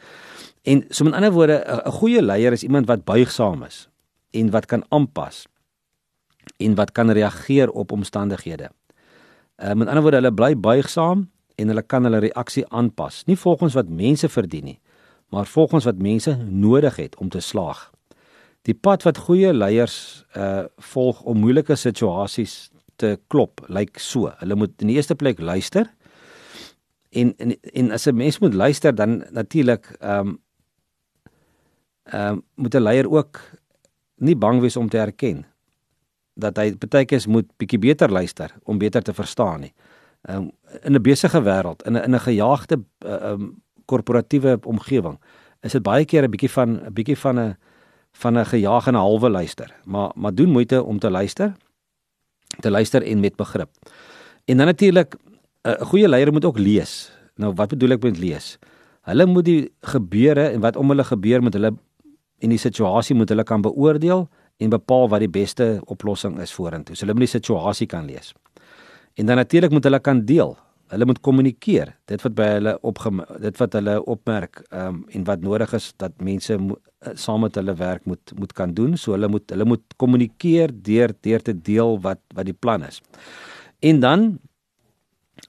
En 0.63 0.83
so 0.89 1.03
met 1.05 1.13
ander 1.13 1.31
woorde, 1.31 1.63
'n 1.85 1.91
goeie 1.91 2.21
leier 2.21 2.51
is 2.51 2.63
iemand 2.63 2.87
wat 2.87 3.05
buigsaam 3.05 3.63
is 3.63 3.89
en 4.31 4.51
wat 4.51 4.65
kan 4.65 4.83
aanpas 4.89 5.47
en 6.57 6.75
wat 6.75 6.91
kan 6.91 7.09
reageer 7.11 7.69
op 7.69 7.91
omstandighede. 7.91 8.69
Uh, 9.57 9.73
met 9.73 9.87
ander 9.87 10.01
woorde, 10.01 10.17
hulle 10.17 10.33
bly 10.33 10.55
buigsaam 10.57 11.29
en 11.55 11.67
hulle 11.67 11.81
kan 11.81 12.03
hulle 12.03 12.19
reaksie 12.19 12.65
aanpas, 12.67 13.23
nie 13.25 13.37
volgens 13.37 13.73
wat 13.73 13.89
mense 13.89 14.29
verdien 14.29 14.63
nie, 14.63 14.79
maar 15.29 15.45
volgens 15.45 15.85
wat 15.85 15.97
mense 15.97 16.35
nodig 16.49 16.95
het 16.95 17.15
om 17.15 17.29
te 17.29 17.39
slaag. 17.39 17.91
Die 18.61 18.73
pad 18.73 19.03
wat 19.03 19.17
goeie 19.17 19.53
leiers 19.53 20.25
uh 20.37 20.63
volg 20.77 21.21
om 21.21 21.37
moeilike 21.37 21.75
situasies 21.75 22.70
te 23.01 23.15
klop, 23.33 23.63
lyk 23.67 23.99
so. 24.01 24.31
Hulle 24.41 24.57
moet 24.59 24.81
in 24.83 24.91
die 24.91 24.97
eerste 24.99 25.17
plek 25.17 25.41
luister. 25.41 25.89
En 27.11 27.33
en, 27.37 27.55
en 27.73 27.91
as 27.91 28.07
'n 28.07 28.15
mens 28.15 28.39
moet 28.39 28.53
luister 28.53 28.95
dan 28.95 29.23
natuurlik 29.31 29.95
ehm 29.99 30.27
um, 30.27 30.39
ehm 32.03 32.33
um, 32.33 32.43
moet 32.55 32.75
'n 32.75 32.83
leier 32.83 33.09
ook 33.09 33.39
nie 34.15 34.35
bang 34.35 34.61
wees 34.61 34.77
om 34.77 34.89
te 34.89 34.97
erken 34.97 35.45
dat 36.33 36.57
hy 36.57 36.73
baie 36.77 37.05
keer 37.05 37.23
moet 37.27 37.49
bietjie 37.57 37.79
beter 37.79 38.11
luister 38.11 38.53
om 38.63 38.77
beter 38.77 39.01
te 39.01 39.13
verstaan 39.13 39.59
nie. 39.59 39.73
Ehm 40.21 40.37
um, 40.37 40.51
in 40.83 40.93
'n 40.95 41.01
besige 41.01 41.41
wêreld, 41.41 41.83
in 41.85 41.93
'n 41.93 42.03
in 42.03 42.15
'n 42.15 42.19
gejaagde 42.19 42.83
eh, 42.99 43.13
ehm 43.13 43.41
um, 43.41 43.61
korporatiewe 43.85 44.59
omgewing 44.63 45.19
is 45.61 45.71
dit 45.71 45.83
baie 45.83 46.05
keer 46.05 46.23
'n 46.23 46.31
bietjie 46.31 46.51
van 46.51 46.69
'n 46.69 46.93
bietjie 46.93 47.17
van 47.17 47.39
'n 47.39 47.57
van 48.11 48.37
'n 48.37 48.45
gejaag 48.45 48.87
en 48.87 48.93
'n 48.93 48.97
halwe 48.97 49.29
luister. 49.29 49.75
Maar 49.83 50.11
maar 50.15 50.33
doen 50.33 50.51
moeite 50.51 50.83
om 50.83 50.99
te 50.99 51.09
luister. 51.09 51.53
Te 52.59 52.71
luister 52.71 53.03
en 53.03 53.19
met 53.19 53.35
begrip. 53.35 53.69
En 54.45 54.57
dan 54.57 54.65
natuurlik 54.65 55.15
'n 55.63 55.85
goeie 55.85 56.07
leier 56.07 56.31
moet 56.31 56.45
ook 56.45 56.57
lees. 56.57 57.11
Nou 57.35 57.53
wat 57.53 57.69
bedoel 57.69 57.91
ek 57.91 58.03
met 58.03 58.17
lees? 58.17 58.57
Hulle 59.01 59.25
moet 59.25 59.45
die 59.45 59.71
gebeure 59.81 60.49
en 60.49 60.59
wat 60.59 60.75
om 60.75 60.89
hulle 60.89 61.03
gebeur 61.03 61.43
met 61.43 61.53
hulle 61.53 61.73
en 62.39 62.49
die 62.49 62.57
situasie 62.57 63.15
moet 63.15 63.29
hulle 63.29 63.43
kan 63.43 63.61
beoordeel 63.61 64.29
en 64.57 64.69
bepaal 64.69 65.09
wat 65.09 65.19
die 65.19 65.29
beste 65.29 65.81
oplossing 65.85 66.39
is 66.39 66.53
vorentoe. 66.53 66.95
So 66.95 67.05
hulle 67.05 67.13
moet 67.13 67.29
die 67.29 67.39
situasie 67.39 67.87
kan 67.87 68.05
lees. 68.05 68.33
En 69.13 69.25
dan 69.25 69.35
natuurlik 69.35 69.71
moet 69.71 69.83
hulle 69.83 69.99
kan 69.99 70.25
deel 70.25 70.57
hulle 70.91 71.07
moet 71.07 71.21
kommunikeer 71.23 71.93
dit 72.11 72.23
wat 72.25 72.35
by 72.35 72.47
hulle 72.57 72.75
op 72.87 72.99
dit 73.39 73.59
wat 73.61 73.75
hulle 73.79 73.95
opmerk 74.11 74.61
um, 74.75 75.03
en 75.15 75.27
wat 75.27 75.43
nodig 75.45 75.73
is 75.77 75.91
dat 76.01 76.17
mense 76.19 76.57
uh, 76.57 76.75
saam 77.13 77.41
met 77.41 77.55
hulle 77.55 77.73
werk 77.75 78.05
moet 78.05 78.31
moet 78.37 78.53
kan 78.53 78.73
doen. 78.73 78.97
So 78.97 79.11
hulle 79.11 79.27
moet 79.27 79.49
hulle 79.49 79.65
moet 79.65 79.83
kommunikeer 79.97 80.71
deur 80.73 81.13
deur 81.21 81.41
te 81.41 81.53
deel 81.53 81.99
wat 82.01 82.19
wat 82.35 82.45
die 82.45 82.57
plan 82.57 82.83
is. 82.83 83.01
En 83.79 83.99
dan 83.99 84.39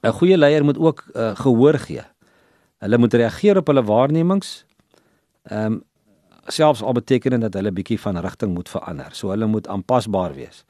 'n 0.01 0.11
goeie 0.11 0.37
leier 0.37 0.63
moet 0.63 0.77
ook 0.77 1.05
uh, 1.13 1.35
gehoor 1.35 1.79
gee. 1.79 2.01
Hulle 2.77 2.97
moet 2.97 3.13
reageer 3.13 3.57
op 3.57 3.67
hulle 3.67 3.83
waarnemings 3.83 4.65
ehm 5.43 5.73
um, 5.73 5.83
selfs 6.47 6.81
al 6.81 6.91
beteken 6.91 7.31
dit 7.31 7.41
dat 7.41 7.53
hulle 7.53 7.71
bietjie 7.71 7.99
van 7.99 8.17
rigting 8.17 8.53
moet 8.53 8.69
verander. 8.69 9.09
So 9.15 9.29
hulle 9.29 9.45
moet 9.45 9.67
aanpasbaar 9.67 10.33
wees. 10.33 10.65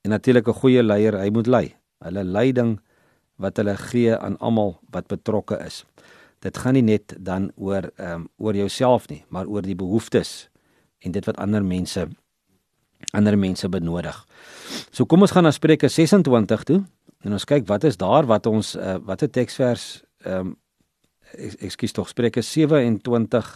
En 0.00 0.10
natuurlik 0.10 0.48
'n 0.48 0.52
goeie 0.52 0.82
leier, 0.82 1.18
hy 1.18 1.28
moet 1.30 1.46
lei. 1.46 1.76
Hulle 1.98 2.24
leiding 2.24 2.80
wat 3.36 3.56
hulle 3.56 3.76
gee 3.76 4.16
aan 4.16 4.38
almal 4.38 4.78
wat 4.90 5.06
betrokke 5.06 5.58
is. 5.66 5.84
Dit 6.40 6.56
gaan 6.56 6.74
nie 6.74 6.82
net 6.82 7.14
dan 7.18 7.50
oor 7.56 7.90
ehm 7.96 8.22
um, 8.22 8.28
oor 8.38 8.56
jouself 8.56 9.08
nie, 9.08 9.24
maar 9.28 9.46
oor 9.46 9.62
die 9.62 9.76
behoeftes 9.76 10.48
en 11.04 11.12
dit 11.12 11.24
wat 11.24 11.36
ander 11.36 11.64
mense 11.64 12.08
ander 13.16 13.38
mense 13.38 13.68
benodig. 13.68 14.16
So 14.92 15.04
kom 15.04 15.24
ons 15.24 15.32
gaan 15.32 15.44
na 15.44 15.52
Spreuke 15.52 15.88
26 15.88 16.64
toe 16.64 16.80
en 17.24 17.36
ons 17.36 17.44
kyk 17.44 17.66
wat 17.68 17.84
is 17.84 17.96
daar 18.00 18.26
wat 18.28 18.46
ons 18.46 18.74
uh, 18.76 18.96
watter 19.04 19.30
teksvers 19.30 20.02
ehm 20.24 20.52
um, 20.52 20.56
ekskuus 21.62 21.92
tog 21.94 22.08
Spreuke 22.10 22.42
27 22.42 23.50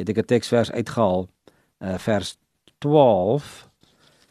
het 0.00 0.08
ek 0.08 0.18
'n 0.18 0.24
teksvers 0.24 0.70
uitgehaal 0.72 1.26
uh, 1.26 1.98
vers 1.98 2.38
12 2.78 3.68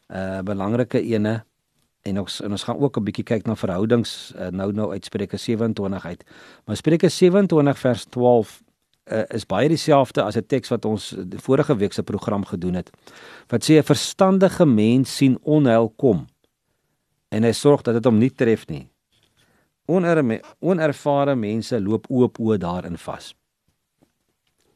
'n 0.10 0.16
uh, 0.16 0.42
belangrike 0.42 1.02
ene 1.02 1.44
en 2.02 2.20
ons 2.20 2.42
en 2.42 2.52
ons 2.52 2.64
gaan 2.64 2.80
ook 2.80 2.98
'n 2.98 3.04
bietjie 3.04 3.24
kyk 3.24 3.46
na 3.46 3.56
verhoudings 3.56 4.34
uh, 4.36 4.48
nou 4.48 4.72
nou 4.72 4.92
uit 4.92 5.06
Spreuke 5.06 5.38
27 5.38 6.06
uit. 6.06 6.24
Maar 6.66 6.76
Spreuke 6.76 7.10
27 7.10 7.80
vers 7.80 8.06
12 8.06 8.64
uh, 9.12 9.24
is 9.28 9.46
baie 9.46 9.68
dieselfde 9.68 10.24
as 10.24 10.36
'n 10.36 10.46
teks 10.46 10.70
wat 10.70 10.86
ons 10.86 11.16
die 11.18 11.40
vorige 11.40 11.76
week 11.76 11.94
se 11.94 12.04
program 12.04 12.46
gedoen 12.46 12.74
het. 12.74 12.90
Wat 13.48 13.64
sê 13.64 13.78
'n 13.78 13.84
verstandige 13.84 14.66
mens 14.66 15.16
sien 15.16 15.38
onheil 15.42 15.90
kom 15.90 16.28
en 17.30 17.44
hy 17.44 17.52
sorg 17.52 17.82
dat 17.82 17.94
dit 17.94 18.06
hom 18.06 18.18
nie 18.18 18.32
tref 18.34 18.68
nie. 18.68 18.88
Onerme, 19.86 20.42
onervare 20.60 21.36
mense 21.36 21.80
loop 21.80 22.06
oop 22.10 22.40
oë 22.40 22.58
daarin 22.58 22.98
vas. 22.98 23.34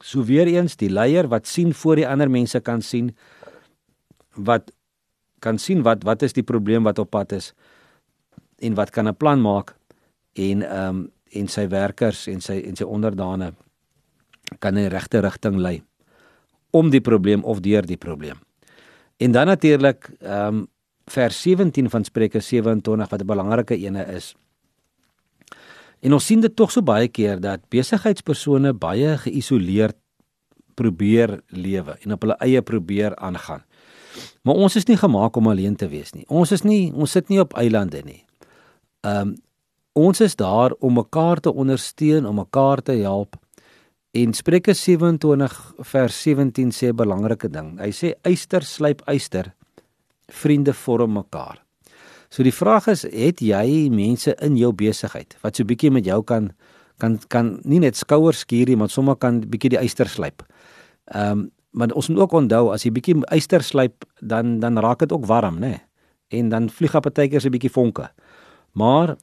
So 0.03 0.23
weer 0.23 0.47
eens 0.47 0.75
die 0.75 0.89
leier 0.89 1.27
wat 1.27 1.47
sien 1.47 1.73
voor 1.73 1.95
die 1.95 2.07
ander 2.07 2.29
mense 2.29 2.59
kan 2.59 2.81
sien 2.81 3.15
wat 4.35 4.71
kan 5.45 5.61
sien 5.61 5.83
wat 5.85 6.03
wat 6.07 6.25
is 6.25 6.33
die 6.33 6.45
probleem 6.45 6.87
wat 6.87 6.99
op 6.99 7.11
pad 7.13 7.35
is 7.37 7.53
en 8.65 8.77
wat 8.79 8.89
kan 8.91 9.07
'n 9.07 9.15
plan 9.15 9.41
maak 9.41 9.75
en 10.33 10.61
ehm 10.61 10.89
um, 10.89 11.11
en 11.35 11.47
sy 11.47 11.67
werkers 11.67 12.27
en 12.31 12.41
sy 12.41 12.61
en 12.67 12.75
sy 12.75 12.83
onderdane 12.83 13.53
kan 14.59 14.77
in 14.77 14.87
die 14.87 14.93
regte 14.93 15.21
rigting 15.21 15.57
lei 15.59 15.81
om 16.71 16.89
die 16.91 17.01
probleem 17.01 17.43
of 17.43 17.59
deur 17.63 17.85
die 17.87 17.97
probleem. 17.97 18.39
En 19.17 19.31
dan 19.31 19.47
natuurlik 19.47 20.09
ehm 20.19 20.55
um, 20.55 20.67
vers 21.05 21.41
17 21.41 21.89
van 21.89 22.03
Spreuke 22.03 22.39
27 22.39 23.09
wat 23.09 23.21
'n 23.21 23.25
belangrike 23.25 23.77
ene 23.77 24.05
is. 24.05 24.35
En 25.99 26.13
ons 26.13 26.25
sien 26.25 26.39
dit 26.41 26.55
tog 26.55 26.71
so 26.71 26.81
baie 26.81 27.07
keer 27.07 27.39
dat 27.39 27.69
besigheidspersone 27.69 28.73
baie 28.73 29.17
geïsoleerd 29.17 29.95
probeer 30.73 31.41
lewe 31.47 31.97
en 32.01 32.11
op 32.11 32.21
hulle 32.21 32.37
eie 32.39 32.61
probeer 32.61 33.15
aangaan. 33.15 33.63
Maar 34.43 34.55
ons 34.55 34.75
is 34.75 34.85
nie 34.85 34.97
gemaak 34.97 35.35
om 35.35 35.47
alleen 35.47 35.75
te 35.75 35.87
wees 35.87 36.13
nie. 36.13 36.25
Ons 36.27 36.51
is 36.51 36.63
nie 36.63 36.93
ons 36.93 37.11
sit 37.11 37.29
nie 37.29 37.39
op 37.39 37.53
eilande 37.53 38.01
nie. 38.05 38.23
Ehm 39.01 39.21
um, 39.21 39.35
ons 39.95 40.19
is 40.19 40.35
daar 40.35 40.73
om 40.83 40.93
mekaar 40.93 41.39
te 41.39 41.53
ondersteun, 41.53 42.25
om 42.25 42.35
mekaar 42.35 42.81
te 42.83 42.91
help 42.99 43.37
En 44.15 44.33
Spreuke 44.33 44.73
27 44.73 45.73
vers 45.91 46.21
17 46.21 46.71
sê 46.71 46.87
'n 46.87 46.95
belangrike 46.95 47.49
ding. 47.49 47.79
Hy 47.79 47.91
sê 47.91 48.13
eyster 48.23 48.63
slyp 48.63 49.01
eyster, 49.07 49.53
vriende 50.31 50.73
vorm 50.73 51.13
mekaar. 51.13 51.59
So 52.29 52.43
die 52.43 52.53
vraag 52.53 52.87
is, 52.87 53.03
het 53.03 53.39
jy 53.39 53.89
mense 53.89 54.35
in 54.41 54.55
jou 54.55 54.71
besigheid 54.71 55.35
wat 55.41 55.55
so 55.55 55.63
bietjie 55.63 55.91
met 55.91 56.05
jou 56.05 56.23
kan 56.23 56.53
kan 56.97 57.19
kan 57.27 57.59
nie 57.63 57.79
net 57.79 57.95
skouers 57.95 58.39
skuur 58.39 58.67
nie, 58.67 58.75
maar 58.75 58.89
sommer 58.89 59.15
kan 59.15 59.41
bietjie 59.41 59.69
die 59.69 59.79
eyster 59.79 60.07
slyp. 60.07 60.43
Ehm 61.11 61.31
um, 61.31 61.51
maar 61.75 61.91
ons 61.91 62.07
moet 62.07 62.19
ook 62.23 62.31
onthou 62.39 62.69
as 62.71 62.85
jy 62.85 62.91
bietjie 62.95 63.17
eyster 63.35 63.63
slyp, 63.63 64.05
dan 64.23 64.59
dan 64.63 64.79
raak 64.79 65.03
dit 65.03 65.11
ook 65.11 65.25
warm, 65.27 65.59
né? 65.59 65.81
En 66.31 66.49
dan 66.49 66.69
vlieg 66.69 66.95
op 66.95 67.07
so 67.11 67.47
'n 67.47 67.51
bietjie 67.51 67.71
vonke. 67.71 68.11
Maar 68.71 69.15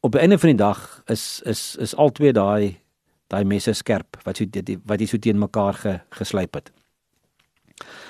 op 0.00 0.14
'n 0.14 0.18
einde 0.18 0.38
van 0.38 0.48
die 0.48 0.58
dag 0.58 1.02
is 1.06 1.40
is 1.44 1.76
is 1.76 1.94
al 1.94 2.10
twee 2.10 2.32
daai 2.32 2.78
daai 3.26 3.44
messe 3.44 3.72
skerp 3.72 4.16
wat 4.24 4.36
so 4.36 4.44
dit 4.50 4.78
wat 4.84 5.00
jy 5.00 5.06
so 5.06 5.18
teen 5.18 5.38
mekaar 5.38 5.74
ge, 5.74 6.00
geslyp 6.10 6.54
het. 6.54 6.72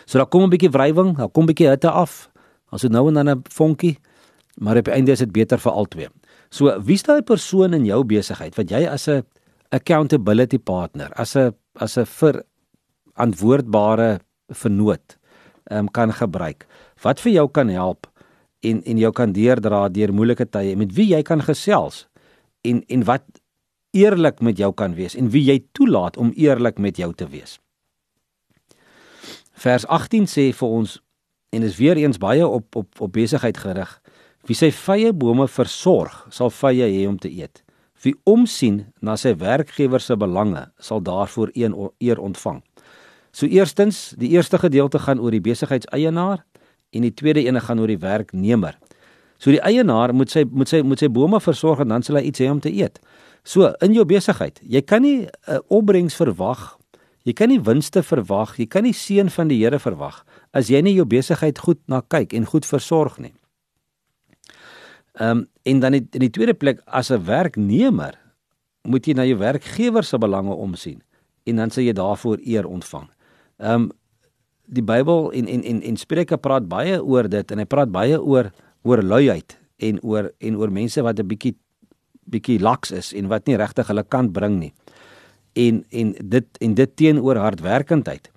So 0.04 0.18
daar 0.18 0.26
kom 0.26 0.42
'n 0.42 0.50
bietjie 0.50 0.70
wrywing, 0.70 1.16
daar 1.16 1.28
kom 1.28 1.42
'n 1.42 1.46
bietjie 1.46 1.68
hitte 1.68 1.90
af. 1.90 2.30
As 2.70 2.80
dit 2.80 2.90
nou 2.90 3.08
en 3.08 3.14
dan 3.14 3.28
'n 3.28 3.42
vonkie, 3.50 3.98
maar 4.56 4.76
op 4.76 4.84
die 4.84 4.94
einde 4.94 5.12
is 5.12 5.18
dit 5.18 5.32
beter 5.32 5.58
vir 5.58 5.72
albei. 5.72 6.08
So 6.50 6.80
wie's 6.80 7.02
daai 7.02 7.22
persoon 7.22 7.74
in 7.74 7.84
jou 7.84 8.04
besigheid 8.04 8.54
wat 8.54 8.70
jy 8.70 8.86
as 8.86 9.08
'n 9.08 9.22
accountability 9.70 10.58
partner, 10.58 11.12
as 11.12 11.36
'n 11.36 11.54
as 11.74 11.98
'n 11.98 12.06
verantwoordbare 13.22 14.20
vernoot 14.48 15.18
um, 15.70 15.88
kan 15.90 16.12
gebruik. 16.12 16.66
Wat 17.02 17.20
vir 17.20 17.32
jou 17.32 17.48
kan 17.50 17.68
help 17.68 18.06
en 18.60 18.82
en 18.82 18.98
jou 18.98 19.12
kan 19.12 19.32
deurdra 19.32 19.88
deur 19.88 20.12
moeilike 20.12 20.46
tye 20.50 20.76
met 20.76 20.92
wie 20.94 21.12
jy 21.14 21.22
kan 21.22 21.40
gesels 21.42 22.08
en 22.62 22.82
en 22.88 23.04
wat 23.04 23.24
eerlik 23.92 24.40
met 24.40 24.58
jou 24.58 24.72
kan 24.72 24.94
wees 24.94 25.14
en 25.14 25.30
wie 25.30 25.44
jy 25.44 25.62
toelaat 25.72 26.16
om 26.16 26.32
eerlik 26.36 26.78
met 26.78 26.96
jou 26.96 27.12
te 27.14 27.26
wees. 27.28 27.58
Vers 29.52 29.86
18 29.86 30.26
sê 30.26 30.52
vir 30.52 30.68
ons 30.68 31.00
en 31.52 31.62
is 31.62 31.76
weer 31.76 31.96
eens 31.96 32.18
baie 32.18 32.46
op 32.46 32.76
op 32.76 33.00
op 33.00 33.12
besigheid 33.12 33.56
gerig. 33.58 34.00
Wie 34.46 34.56
sy 34.56 34.72
vye 34.72 35.12
bome 35.12 35.46
versorg, 35.46 36.26
sal 36.30 36.50
vye 36.50 36.88
hê 36.90 37.06
om 37.06 37.18
te 37.18 37.30
eet. 37.30 37.62
Wie 38.02 38.16
omsien 38.26 38.86
na 39.00 39.14
sy 39.16 39.36
werkgewer 39.38 40.00
se 40.00 40.16
belange, 40.16 40.72
sal 40.78 41.00
daarvoor 41.00 41.52
een 41.54 41.76
eer 42.00 42.18
ontvang. 42.18 42.62
So 43.32 43.48
eerstens, 43.48 44.12
die 44.20 44.28
eerste 44.36 44.58
gedeelte 44.60 44.98
gaan 44.98 45.20
oor 45.20 45.32
die 45.32 45.40
besigheidseienaar 45.40 46.44
en 46.92 47.06
die 47.06 47.14
tweede 47.16 47.40
ene 47.40 47.60
gaan 47.64 47.80
oor 47.80 47.88
die 47.88 48.00
werknemer. 48.00 48.76
So 49.40 49.50
die 49.50 49.62
eienaar 49.64 50.12
moet 50.14 50.30
sy 50.30 50.44
moet 50.44 50.68
sy 50.70 50.82
moet 50.86 51.00
sy 51.00 51.08
bome 51.10 51.40
versorg 51.40 51.80
en 51.82 51.90
dan 51.90 52.04
sal 52.04 52.20
hy 52.20 52.28
iets 52.28 52.42
hê 52.44 52.50
om 52.52 52.60
te 52.62 52.70
eet. 52.70 53.00
So 53.42 53.72
in 53.82 53.96
jou 53.96 54.04
besigheid, 54.06 54.60
jy 54.62 54.82
kan 54.86 55.02
nie 55.02 55.24
'n 55.24 55.30
uh, 55.48 55.58
opbrengs 55.68 56.14
verwag. 56.14 56.78
Jy 57.24 57.32
kan 57.32 57.48
nie 57.48 57.60
winste 57.60 58.02
verwag, 58.02 58.58
jy 58.58 58.66
kan 58.66 58.82
nie 58.82 58.92
seën 58.92 59.30
van 59.30 59.48
die 59.48 59.58
Here 59.58 59.78
verwag 59.78 60.24
as 60.52 60.68
jy 60.68 60.82
nie 60.82 60.94
jou 60.94 61.06
besigheid 61.06 61.58
goed 61.58 61.80
na 61.88 62.02
kyk 62.02 62.34
en 62.34 62.44
goed 62.44 62.66
versorg 62.66 63.18
nie. 63.18 63.32
Ehm 65.18 65.38
um, 65.38 65.48
en 65.64 65.80
dan 65.80 65.94
in 65.94 66.08
die 66.10 66.30
tweede 66.30 66.54
plek 66.54 66.80
as 66.86 67.10
'n 67.10 67.24
werknemer 67.24 68.18
moet 68.84 69.06
jy 69.06 69.14
na 69.14 69.24
jou 69.24 69.38
werkgewer 69.38 70.04
se 70.04 70.18
belange 70.18 70.54
omsien 70.54 71.02
en 71.46 71.56
dan 71.56 71.70
sal 71.70 71.84
jy 71.84 71.92
daarvoor 71.92 72.38
eer 72.44 72.66
ontvang. 72.66 73.08
Ehm 73.62 73.88
um, 73.88 73.90
die 74.72 74.82
Bybel 74.82 75.32
en 75.36 75.46
en 75.46 75.62
en 75.62 75.82
en 75.82 75.96
Spreuke 76.00 76.36
praat 76.40 76.68
baie 76.68 76.96
oor 77.02 77.28
dit 77.28 77.50
en 77.50 77.60
hy 77.60 77.64
praat 77.68 77.90
baie 77.92 78.16
oor 78.18 78.48
oor 78.88 79.02
luiheid 79.02 79.58
en 79.76 79.98
oor 80.02 80.30
en 80.38 80.56
oor 80.56 80.72
mense 80.72 81.02
wat 81.02 81.18
'n 81.20 81.26
bietjie 81.28 81.54
bietjie 82.24 82.60
laks 82.60 82.90
is 82.90 83.12
en 83.12 83.28
wat 83.28 83.46
nie 83.46 83.56
regtig 83.56 83.86
hulle 83.86 84.04
kan 84.04 84.32
bring 84.32 84.58
nie. 84.58 84.72
En 85.52 85.84
en 85.90 86.14
dit 86.24 86.46
en 86.60 86.74
dit 86.74 86.96
teenoor 86.96 87.36
hardwerkendheid. 87.36 88.30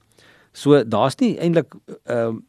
So 0.51 0.84
daar's 0.84 1.17
nie 1.20 1.38
eintlik 1.39 1.74
ehm 2.03 2.36
uh, 2.36 2.41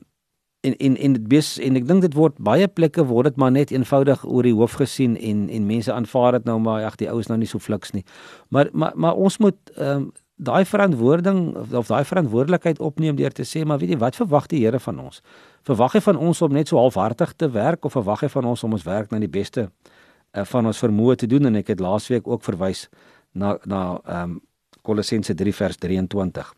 en 0.67 0.77
en 0.77 0.97
en 0.97 1.13
dit 1.13 1.29
bes 1.29 1.59
en 1.59 1.77
ek 1.77 1.87
dink 1.87 2.03
dit 2.03 2.15
word 2.15 2.39
baie 2.43 2.69
plekke 2.69 3.05
word 3.07 3.31
dit 3.31 3.37
maar 3.37 3.53
net 3.53 3.71
eenvoudig 3.71 4.25
oor 4.25 4.43
die 4.43 4.55
hoof 4.55 4.73
gesien 4.73 5.17
en 5.17 5.49
en 5.49 5.67
mense 5.67 5.93
aanvaar 5.93 6.33
dit 6.33 6.45
nou 6.45 6.59
maar 6.61 6.85
ag 6.85 6.97
die 6.97 7.11
oues 7.11 7.29
nou 7.31 7.39
nie 7.39 7.47
so 7.51 7.59
fliks 7.59 7.93
nie. 7.93 8.05
Maar 8.49 8.69
maar 8.73 8.93
maar 8.95 9.15
ons 9.15 9.39
moet 9.39 9.59
ehm 9.77 9.97
um, 9.97 10.13
daai 10.37 10.65
verantwoording 10.69 11.57
of 11.73 11.87
daai 11.89 12.05
verantwoordelikheid 12.05 12.79
opneem 12.79 13.17
deur 13.17 13.33
te 13.33 13.45
sê 13.45 13.65
maar 13.65 13.79
weet 13.81 13.95
jy 13.95 14.01
wat 14.01 14.17
verwag 14.17 14.49
die 14.53 14.61
Here 14.65 14.81
van 14.81 14.99
ons? 15.01 15.23
Verwag 15.65 15.97
hy 15.97 16.03
van 16.05 16.17
ons 16.17 16.43
om 16.43 16.53
net 16.53 16.69
so 16.69 16.81
halfhartig 16.81 17.33
te 17.37 17.49
werk 17.51 17.85
of 17.85 17.97
verwag 17.97 18.27
hy 18.27 18.29
van 18.29 18.51
ons 18.53 18.65
om 18.65 18.77
ons 18.77 18.85
werk 18.85 19.11
na 19.11 19.21
die 19.23 19.33
beste 19.33 19.69
uh, 19.69 20.45
van 20.45 20.67
ons 20.67 20.83
vermoë 20.83 21.17
te 21.17 21.27
doen 21.31 21.49
en 21.49 21.57
ek 21.57 21.73
het 21.73 21.81
laasweek 21.81 22.29
ook 22.29 22.45
verwys 22.45 22.89
na 23.33 23.57
na 23.65 24.01
ehm 24.05 24.37
um, 24.37 24.41
Kolossense 24.87 25.35
3 25.35 25.51
vers 25.51 25.77
23. 25.83 26.53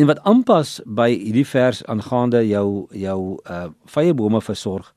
En 0.00 0.06
wat 0.08 0.22
aanpas 0.24 0.78
by 0.86 1.10
hierdie 1.12 1.44
vers 1.44 1.82
aangaande 1.84 2.40
jou 2.48 2.86
jou 2.96 3.20
uh 3.44 3.66
vye 3.84 4.14
bome 4.16 4.40
versorg 4.40 4.94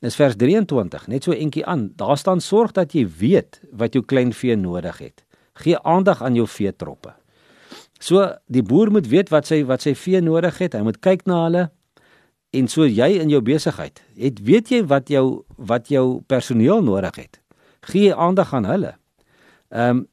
is 0.00 0.14
vers 0.18 0.36
23 0.38 1.08
net 1.08 1.24
so 1.24 1.32
eentjie 1.32 1.64
aan. 1.66 1.88
Daar 1.96 2.18
staan 2.18 2.40
sorg 2.40 2.72
dat 2.72 2.94
jy 2.94 3.08
weet 3.18 3.60
wat 3.72 3.98
jou 3.98 4.04
klein 4.04 4.32
vee 4.32 4.56
nodig 4.56 4.98
het. 4.98 5.24
Gee 5.62 5.78
aandag 5.82 6.22
aan 6.22 6.34
jou 6.38 6.46
vee 6.46 6.72
troppe. 6.76 7.14
So 7.98 8.22
die 8.46 8.62
boer 8.62 8.92
moet 8.94 9.08
weet 9.10 9.32
wat 9.34 9.46
sy 9.50 9.64
wat 9.66 9.82
sy 9.82 9.94
vee 9.98 10.20
nodig 10.22 10.58
het. 10.62 10.76
Hy 10.78 10.84
moet 10.86 11.00
kyk 11.02 11.26
na 11.26 11.42
hulle 11.46 11.64
En 12.50 12.68
so 12.68 12.86
jy 12.88 13.18
in 13.20 13.28
jou 13.28 13.40
besigheid, 13.44 14.00
het 14.16 14.40
weet 14.44 14.70
jy 14.72 14.80
wat 14.88 15.10
jou 15.12 15.44
wat 15.68 15.90
jou 15.92 16.22
personeel 16.26 16.80
nodig 16.82 17.18
het. 17.20 17.40
Gee 17.90 18.14
aandag 18.14 18.54
aan 18.54 18.64
hulle. 18.64 18.94
Ehm 19.68 19.96
um, 19.96 20.06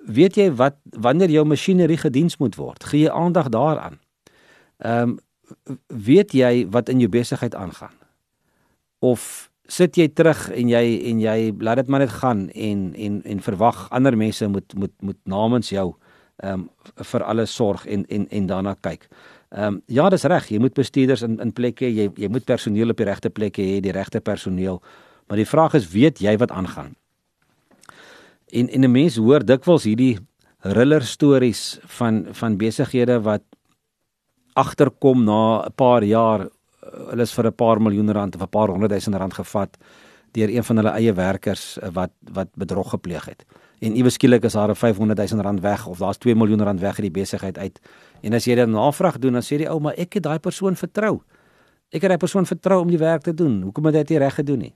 weet 0.00 0.36
jy 0.36 0.46
wat 0.56 0.78
wanneer 0.96 1.28
jou 1.30 1.44
masjinerie 1.44 1.98
gediens 2.00 2.38
moet 2.40 2.54
word, 2.56 2.84
gee 2.84 3.10
aandag 3.10 3.48
daaraan. 3.48 3.98
Ehm 4.78 5.18
um, 5.18 5.18
weet 5.86 6.32
jy 6.32 6.68
wat 6.70 6.88
in 6.88 7.02
jou 7.02 7.10
besigheid 7.10 7.54
aangaan? 7.54 7.96
Of 8.98 9.49
sit 9.70 9.96
jy 9.96 10.08
terug 10.08 10.48
en 10.50 10.70
jy 10.70 10.84
en 11.10 11.20
jy 11.22 11.52
laat 11.62 11.82
dit 11.82 11.90
maar 11.92 12.02
net 12.02 12.14
gaan 12.20 12.48
en 12.50 12.86
en 12.94 13.20
en 13.22 13.42
verwag 13.46 13.86
ander 13.90 14.16
mense 14.16 14.48
moet 14.48 14.74
moet 14.74 14.94
moet 15.00 15.20
namens 15.24 15.70
jou 15.70 15.92
ehm 16.42 16.52
um, 16.52 16.70
vir 17.12 17.22
alles 17.22 17.54
sorg 17.54 17.86
en 17.86 18.06
en 18.08 18.26
en 18.28 18.46
daarna 18.46 18.74
kyk. 18.80 19.06
Ehm 19.50 19.66
um, 19.66 19.82
ja, 19.86 20.08
dis 20.10 20.24
reg, 20.24 20.48
jy 20.48 20.58
moet 20.58 20.74
bestuurders 20.74 21.22
in 21.22 21.38
in 21.40 21.52
plek 21.52 21.82
hê, 21.82 21.90
jy 21.90 22.10
jy 22.16 22.28
moet 22.28 22.44
personeel 22.44 22.90
op 22.90 22.96
die 22.96 23.06
regte 23.06 23.30
plek 23.30 23.58
hê, 23.58 23.80
die 23.80 23.92
regte 23.92 24.20
personeel. 24.20 24.82
Maar 25.28 25.36
die 25.36 25.46
vraag 25.46 25.74
is, 25.74 25.88
weet 25.90 26.18
jy 26.18 26.36
wat 26.38 26.50
aangaan? 26.50 26.94
En 28.52 28.68
en 28.68 28.84
'n 28.84 28.92
mens 28.92 29.16
hoor 29.16 29.44
dikwels 29.44 29.84
hierdie 29.84 30.18
riller 30.60 31.02
stories 31.02 31.78
van 31.98 32.26
van 32.32 32.56
besighede 32.56 33.20
wat 33.22 33.42
agterkom 34.54 35.24
na 35.24 35.66
'n 35.66 35.72
paar 35.74 36.04
jaar 36.04 36.48
hulle 36.92 37.22
is 37.22 37.32
vir 37.32 37.46
'n 37.46 37.54
paar 37.54 37.80
miljoen 37.80 38.12
rand 38.12 38.34
of 38.34 38.42
'n 38.42 38.48
paar 38.48 38.68
honderd 38.68 38.90
duisend 38.90 39.16
rand 39.16 39.34
gevat 39.34 39.76
deur 40.32 40.48
een 40.48 40.64
van 40.64 40.76
hulle 40.76 40.90
eie 40.90 41.12
werkers 41.12 41.78
eh, 41.78 41.88
wat 41.92 42.10
wat 42.32 42.48
bedrog 42.54 42.90
gepleeg 42.90 43.24
het. 43.24 43.44
En 43.80 43.96
iewes 43.96 44.14
skielik 44.14 44.44
is 44.44 44.52
daar 44.52 44.70
'n 44.70 44.74
500 44.74 45.30
000 45.30 45.42
rand 45.42 45.60
weg 45.60 45.86
of 45.86 45.98
daar's 45.98 46.18
2 46.18 46.34
miljoen 46.34 46.62
rand 46.62 46.80
weg 46.80 46.98
uit 46.98 47.12
die 47.12 47.20
besigheid 47.20 47.58
uit. 47.58 47.80
En 48.20 48.32
as 48.32 48.44
jy 48.44 48.54
dan 48.54 48.70
navraag 48.70 49.18
doen, 49.18 49.32
dan 49.32 49.42
sê 49.42 49.56
die 49.56 49.68
ou, 49.68 49.80
"Maar 49.80 49.94
ek 49.94 50.12
het 50.12 50.22
daai 50.22 50.38
persoon 50.38 50.76
vertrou. 50.76 51.22
Ek 51.88 52.00
het 52.00 52.10
daai 52.10 52.16
persoon 52.16 52.46
vertrou 52.46 52.80
om 52.80 52.88
die 52.88 52.98
werk 52.98 53.22
te 53.22 53.34
doen. 53.34 53.62
Hoekom 53.62 53.84
het 53.84 53.94
hy 53.94 54.02
dit 54.02 54.18
reg 54.18 54.34
gedoen 54.34 54.58
nie?" 54.58 54.74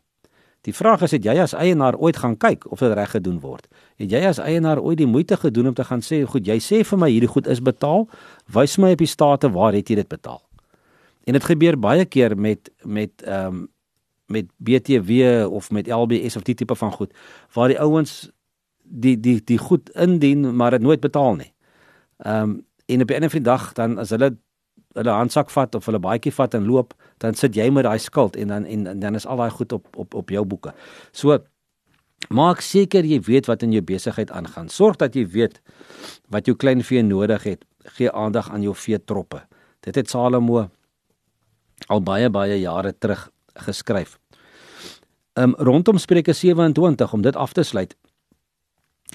Die 0.60 0.74
vraag 0.74 1.02
is 1.02 1.10
het 1.10 1.24
jy 1.24 1.38
as 1.38 1.52
eienaar 1.52 1.96
ooit 1.96 2.16
gaan 2.16 2.36
kyk 2.36 2.70
of 2.72 2.78
dit 2.78 2.92
reg 2.92 3.10
gedoen 3.10 3.40
word? 3.40 3.68
Het 3.96 4.10
jy 4.10 4.26
as 4.26 4.38
eienaar 4.38 4.80
ooit 4.80 4.96
die 4.98 5.06
moeite 5.06 5.36
gedoen 5.36 5.66
om 5.66 5.74
te 5.74 5.84
gaan 5.84 6.00
sê, 6.00 6.24
"Goed, 6.24 6.46
jy 6.46 6.58
sê 6.58 6.84
vir 6.84 6.98
my 6.98 7.10
hierdie 7.10 7.28
goed 7.28 7.46
is 7.46 7.60
betaal. 7.60 8.08
Wys 8.46 8.78
my 8.78 8.92
op 8.92 8.98
die 8.98 9.06
state 9.06 9.50
waar 9.50 9.72
het 9.72 9.88
jy 9.88 9.94
dit 9.94 10.08
betaal?" 10.08 10.42
En 11.24 11.32
dit 11.32 11.44
gebeur 11.44 11.78
baie 11.78 12.04
keer 12.04 12.36
met 12.36 12.70
met 12.82 13.22
ehm 13.22 13.46
um, 13.46 13.68
met 14.26 14.46
BTW 14.56 15.10
of 15.52 15.70
met 15.70 15.86
LBS 15.86 16.36
of 16.36 16.42
die 16.42 16.54
tipe 16.54 16.74
van 16.74 16.92
goed 16.92 17.12
waar 17.52 17.68
die 17.68 17.80
ouens 17.80 18.30
die 18.82 19.20
die 19.20 19.40
die 19.44 19.58
goed 19.58 19.90
indien 19.90 20.56
maar 20.56 20.70
dit 20.70 20.80
nooit 20.80 21.00
betaal 21.00 21.34
nie. 21.34 21.52
Ehm 22.18 22.42
um, 22.42 22.64
en 22.86 23.00
op 23.00 23.10
'n 23.10 23.14
ander 23.14 23.42
dag 23.42 23.72
dan 23.72 23.98
as 23.98 24.10
hulle 24.10 24.36
hulle 24.94 25.10
handsak 25.10 25.50
vat 25.50 25.74
of 25.74 25.86
hulle 25.86 25.98
baadjie 25.98 26.32
vat 26.34 26.54
en 26.54 26.66
loop, 26.66 26.94
dan 27.18 27.34
sit 27.34 27.56
jy 27.58 27.66
met 27.70 27.86
daai 27.86 27.98
skuld 27.98 28.36
en 28.36 28.52
dan 28.52 28.64
en, 28.64 28.86
en 28.86 29.00
dan 29.02 29.18
is 29.18 29.26
al 29.26 29.36
daai 29.36 29.50
goed 29.50 29.72
op 29.72 29.96
op 29.96 30.14
op 30.14 30.30
jou 30.30 30.44
boeke. 30.44 30.74
So 31.12 31.38
maak 32.28 32.60
seker 32.60 33.04
jy 33.04 33.20
weet 33.20 33.46
wat 33.46 33.62
in 33.62 33.72
jou 33.72 33.82
besigheid 33.82 34.30
aangaan. 34.30 34.68
Sorg 34.68 34.96
dat 34.96 35.14
jy 35.14 35.26
weet 35.28 35.60
wat 36.28 36.46
jou 36.46 36.56
klein 36.56 36.82
vee 36.82 37.02
nodig 37.02 37.42
het. 37.42 37.64
Gee 37.98 38.12
aandag 38.12 38.50
aan 38.50 38.62
jou 38.62 38.74
vee 38.74 39.04
troppe. 39.04 39.42
Dit 39.80 39.94
het 39.94 40.10
Salomo 40.10 40.68
al 41.86 42.02
baie 42.02 42.30
baie 42.30 42.60
jare 42.60 42.92
terug 42.98 43.30
geskryf. 43.66 44.18
Um 45.34 45.54
rondom 45.58 45.98
Spreuke 45.98 46.32
27 46.32 47.12
om 47.12 47.22
dit 47.22 47.36
af 47.36 47.52
te 47.52 47.62
sluit 47.62 47.96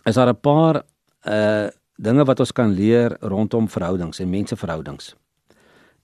is 0.05 0.15
daar 0.15 0.29
'n 0.29 0.39
paar 0.39 0.83
uh 1.27 1.67
dinge 1.99 2.23
wat 2.25 2.39
ons 2.39 2.51
kan 2.51 2.71
leer 2.71 3.17
rondom 3.19 3.67
verhoudings 3.69 4.19
en 4.19 4.29
menseverhoudings. 4.29 5.15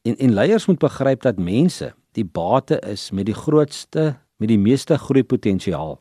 En 0.02 0.18
en 0.18 0.34
leiers 0.34 0.66
moet 0.66 0.80
begryp 0.80 1.22
dat 1.22 1.38
mense 1.38 1.94
die 2.12 2.26
bate 2.26 2.80
is 2.80 3.12
met 3.12 3.26
die 3.26 3.34
grootste 3.36 4.16
met 4.38 4.50
die 4.50 4.60
meeste 4.60 4.98
groeipotensiaal. 4.98 6.00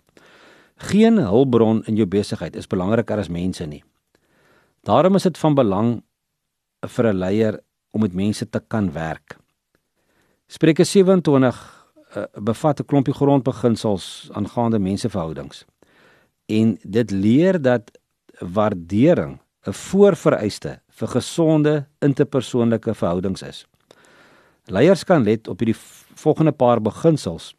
Geen 0.77 1.19
hulpbron 1.19 1.85
in 1.87 1.97
jou 1.97 2.07
besigheid 2.07 2.57
is 2.57 2.67
belangriker 2.67 3.19
as 3.19 3.29
mense 3.29 3.67
nie. 3.67 3.85
Daarom 4.83 5.15
is 5.15 5.23
dit 5.23 5.39
van 5.39 5.55
belang 5.55 6.03
vir 6.87 7.07
'n 7.13 7.17
leier 7.17 7.61
om 7.91 8.01
met 8.01 8.13
mense 8.13 8.51
te 8.51 8.61
kan 8.69 8.93
werk. 8.93 9.39
Spreuke 10.55 10.85
27 10.85 11.57
uh, 12.17 12.25
bevat 12.39 12.81
'n 12.81 12.85
klompie 12.87 13.15
grondbeginsels 13.15 14.29
aangaande 14.33 14.79
menseverhoudings. 14.79 15.65
En 16.47 16.79
dit 16.83 17.11
leer 17.11 17.63
dat 17.63 17.99
waardering 18.39 19.41
'n 19.67 19.73
voorvereiste 19.73 20.81
vir 20.89 21.09
gesonde 21.09 21.87
interpersoonlike 21.99 22.95
verhoudings 22.95 23.43
is. 23.43 23.67
Leiers 24.65 25.05
kan 25.05 25.23
let 25.23 25.49
op 25.49 25.59
hierdie 25.59 25.81
volgende 26.15 26.53
paar 26.53 26.81
beginsels 26.81 27.55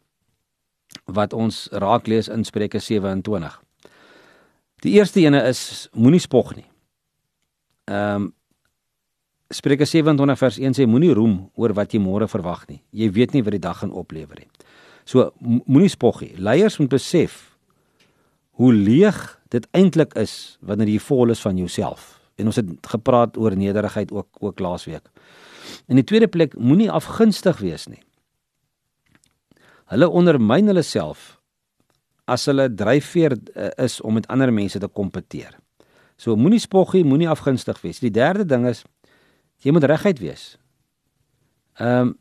wat 1.04 1.32
ons 1.32 1.68
raak 1.70 2.06
lees 2.06 2.28
in 2.28 2.44
Spreuke 2.44 2.78
27. 2.78 3.62
Die 4.74 4.92
eerste 4.92 5.20
ene 5.20 5.42
is 5.42 5.88
moenie 5.92 6.20
spog 6.20 6.54
nie. 6.54 6.70
Ehm 7.84 8.22
um, 8.22 8.34
Spreuke 9.54 9.86
27 9.86 10.38
vers 10.38 10.56
1 10.58 10.74
sê 10.74 10.86
moenie 10.90 11.12
roem 11.14 11.36
oor 11.54 11.74
wat 11.78 11.92
jy 11.94 12.00
môre 12.02 12.26
verwag 12.26 12.64
nie. 12.66 12.80
Jy 12.90 13.10
weet 13.14 13.34
nie 13.34 13.44
wat 13.46 13.54
die 13.54 13.62
dag 13.62 13.78
gaan 13.78 13.92
oplewer 13.94 14.40
nie. 14.40 14.48
So 15.06 15.30
moenie 15.38 15.90
spog 15.92 16.18
nie. 16.24 16.32
Leiers 16.42 16.80
moet 16.80 16.90
besef 16.90 17.56
hoe 18.58 18.72
leeg 18.74 19.18
dit 19.54 19.66
eintlik 19.76 20.16
is 20.18 20.56
wanneer 20.66 20.90
jy 20.90 20.98
vol 20.98 21.30
is 21.30 21.42
van 21.44 21.60
jouself. 21.60 22.16
En 22.36 22.50
ons 22.50 22.58
het 22.58 22.72
gepraat 22.90 23.38
oor 23.38 23.54
nederigheid 23.56 24.10
ook 24.12 24.42
ook 24.42 24.60
laasweek. 24.60 25.06
In 25.86 26.00
die 26.00 26.04
tweede 26.04 26.26
plek 26.28 26.56
moenie 26.58 26.90
afgunstig 26.90 27.62
wees 27.62 27.86
nie. 27.86 28.02
Hulle 29.94 30.08
ondermyn 30.10 30.66
hulle 30.72 30.82
self 30.82 31.36
as 32.26 32.48
hulle 32.50 32.66
dryfveer 32.74 33.36
uh, 33.38 33.70
is 33.84 34.00
om 34.02 34.18
met 34.18 34.26
ander 34.26 34.50
mense 34.50 34.80
te 34.82 34.90
kompeteer. 34.90 35.54
So 36.18 36.34
moenie 36.36 36.60
spoggie, 36.60 37.04
moenie 37.04 37.28
afgunstig 37.28 37.78
wees. 37.84 38.00
Die 38.00 38.10
derde 38.10 38.46
ding 38.48 38.66
is 38.66 38.82
Jy 39.64 39.72
moet 39.72 39.84
reguit 39.84 40.18
wees. 40.18 40.54
Ehm 41.80 42.12
um, 42.12 42.14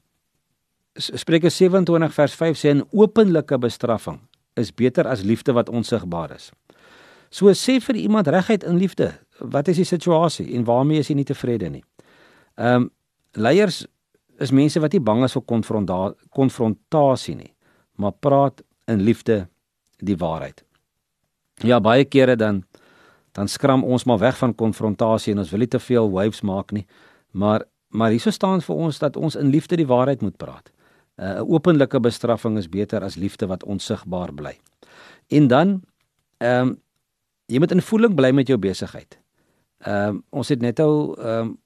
Spreuke 0.95 1.49
27 1.51 2.13
vers 2.15 2.33
5 2.39 2.57
sê 2.57 2.71
'n 2.71 2.87
openlike 2.91 3.57
bestraffing 3.59 4.19
is 4.55 4.71
beter 4.71 5.07
as 5.07 5.23
liefde 5.23 5.51
wat 5.53 5.69
onsigbaar 5.69 6.31
is. 6.31 6.51
So 7.29 7.51
sê 7.51 7.81
vir 7.81 7.95
iemand 7.95 8.27
reguit 8.27 8.63
in 8.63 8.77
liefde, 8.77 9.11
wat 9.39 9.67
is 9.67 9.75
die 9.75 9.85
situasie 9.85 10.53
en 10.55 10.63
waarmee 10.63 10.99
is 10.99 11.09
jy 11.09 11.15
nie 11.15 11.27
tevrede 11.27 11.69
nie? 11.69 11.83
Ehm 12.55 12.75
um, 12.75 12.91
leiers 13.33 13.85
is 14.39 14.51
mense 14.51 14.79
wat 14.79 14.93
nie 14.93 15.03
bang 15.03 15.23
is 15.23 15.33
vir 15.35 15.43
konfrontasie 16.29 17.35
nie, 17.35 17.53
maar 17.95 18.11
praat 18.11 18.61
in 18.87 19.01
liefde 19.03 19.47
die 19.99 20.15
waarheid. 20.15 20.63
Ja, 21.63 21.79
baie 21.79 22.05
kere 22.05 22.35
dan 22.35 22.63
dan 23.35 23.47
skram 23.47 23.83
ons 23.83 24.05
maar 24.05 24.19
weg 24.19 24.37
van 24.37 24.55
konfrontasie 24.55 25.33
en 25.33 25.39
ons 25.39 25.49
wil 25.51 25.59
nie 25.59 25.67
te 25.67 25.79
veel 25.79 26.07
waves 26.11 26.41
maak 26.41 26.71
nie. 26.71 26.85
Maar 27.35 27.65
maar 27.95 28.11
hierso 28.11 28.31
staan 28.31 28.61
vir 28.61 28.75
ons 28.75 28.97
dat 28.99 29.15
ons 29.15 29.35
in 29.39 29.51
liefde 29.53 29.77
die 29.79 29.87
waarheid 29.87 30.21
moet 30.21 30.35
praat. 30.37 30.71
Uh, 31.15 31.25
'n 31.25 31.37
uh, 31.37 31.49
Openlike 31.49 31.99
bestraffing 31.99 32.57
is 32.57 32.69
beter 32.69 33.03
as 33.03 33.15
liefde 33.15 33.47
wat 33.47 33.63
onsigbaar 33.63 34.33
bly. 34.33 34.59
En 35.27 35.47
dan 35.47 35.81
ehm 36.37 36.67
um, 36.67 36.81
jy 37.45 37.59
moet 37.59 37.71
in 37.71 37.81
voeling 37.81 38.15
bly 38.15 38.31
met 38.31 38.47
jou 38.47 38.59
besigheid. 38.59 39.19
Ehm 39.77 40.07
um, 40.07 40.23
ons 40.29 40.49
het 40.49 40.61
net 40.61 40.79
al 40.79 41.15
ehm 41.15 41.39
um, 41.39 41.57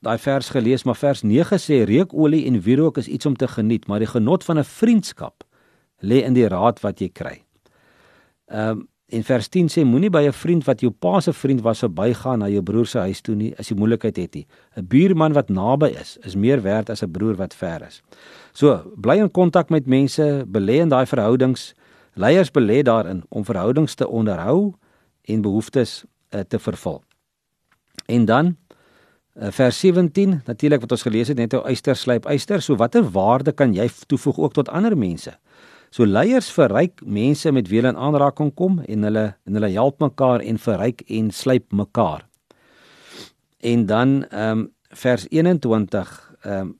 daai 0.00 0.18
vers 0.18 0.48
gelees, 0.48 0.84
maar 0.84 0.96
vers 0.96 1.22
9 1.22 1.58
sê 1.58 1.84
reukolie 1.84 2.46
en 2.46 2.60
wierook 2.60 2.98
is 2.98 3.08
iets 3.08 3.26
om 3.26 3.36
te 3.36 3.48
geniet, 3.48 3.86
maar 3.86 3.98
die 3.98 4.12
genot 4.12 4.44
van 4.44 4.58
'n 4.58 4.64
vriendskap 4.64 5.44
lê 6.00 6.24
in 6.24 6.32
die 6.32 6.48
raad 6.48 6.80
wat 6.80 7.00
jy 7.00 7.08
kry. 7.08 7.44
Ehm 8.46 8.68
um, 8.68 8.88
En 9.12 9.24
vers 9.24 9.48
10 9.48 9.68
sê 9.68 9.84
moenie 9.84 10.10
by 10.10 10.22
'n 10.26 10.32
vriend 10.32 10.64
wat 10.64 10.80
jou 10.80 10.90
pa 10.90 11.20
se 11.20 11.32
vriend 11.32 11.60
was 11.60 11.78
verbygaan 11.78 12.38
na 12.38 12.48
jou 12.48 12.62
broer 12.62 12.86
se 12.86 12.98
huis 12.98 13.20
toe 13.20 13.34
nie 13.34 13.54
as 13.58 13.68
jy 13.68 13.76
moeilikheid 13.76 14.16
het 14.16 14.34
nie. 14.34 14.46
'n 14.76 14.86
Buurman 14.86 15.32
wat 15.32 15.48
naby 15.48 15.86
is, 16.00 16.16
is 16.22 16.34
meer 16.34 16.62
werd 16.62 16.90
as 16.90 17.02
'n 17.02 17.10
broer 17.10 17.36
wat 17.36 17.54
ver 17.54 17.82
is. 17.86 18.02
So, 18.52 18.92
bly 18.96 19.18
in 19.18 19.30
kontak 19.30 19.68
met 19.70 19.86
mense, 19.86 20.44
belê 20.46 20.80
in 20.80 20.88
daai 20.88 21.06
verhoudings. 21.06 21.74
Leiers 22.14 22.50
belê 22.50 22.82
daarin 22.82 23.22
om 23.28 23.44
verhoudings 23.44 23.94
te 23.94 24.08
onderhou 24.08 24.74
en 25.22 25.42
behoeftes 25.42 26.04
uh, 26.30 26.40
te 26.40 26.58
vervul. 26.58 27.02
En 28.06 28.24
dan 28.24 28.56
uh, 29.34 29.50
vers 29.50 29.78
17, 29.78 30.42
natuurlik 30.44 30.80
wat 30.80 30.90
ons 30.90 31.02
gelees 31.02 31.28
het, 31.28 31.36
net 31.36 31.54
ou 31.54 31.64
eyster 31.66 31.96
slyp 31.96 32.26
eyster. 32.26 32.62
So 32.62 32.76
watter 32.76 33.02
waarde 33.02 33.52
kan 33.52 33.74
jy 33.74 33.90
toevoeg 34.06 34.38
ook 34.38 34.52
tot 34.52 34.68
ander 34.68 34.96
mense? 34.98 35.38
So 35.94 36.02
leiers 36.02 36.48
verryk 36.50 37.04
mense 37.06 37.52
met 37.54 37.68
wie 37.70 37.78
hulle 37.78 37.92
in 37.94 37.98
aanraking 38.02 38.50
kom 38.58 38.80
en 38.82 39.06
hulle 39.06 39.26
en 39.46 39.58
hulle 39.58 39.68
help 39.76 40.00
mekaar 40.02 40.42
en 40.42 40.56
verryk 40.58 41.04
en 41.06 41.28
slyp 41.30 41.70
mekaar. 41.70 42.24
En 43.62 43.86
dan 43.86 44.24
ehm 44.24 44.64
um, 44.64 44.72
vers 44.94 45.26
21 45.30 46.10
ehm 46.42 46.58
um, 46.58 46.72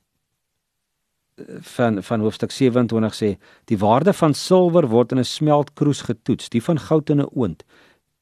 van 1.75 2.03
van 2.03 2.19
hoofstuk 2.19 2.51
27 2.51 3.15
sê 3.15 3.29
die 3.71 3.77
waarde 3.77 4.13
van 4.13 4.33
silwer 4.33 4.87
word 4.87 5.11
in 5.11 5.19
'n 5.19 5.23
smeltkroes 5.23 6.01
getoets, 6.01 6.49
die 6.49 6.63
van 6.63 6.79
goud 6.79 7.09
in 7.09 7.21
'n 7.21 7.29
oond. 7.31 7.63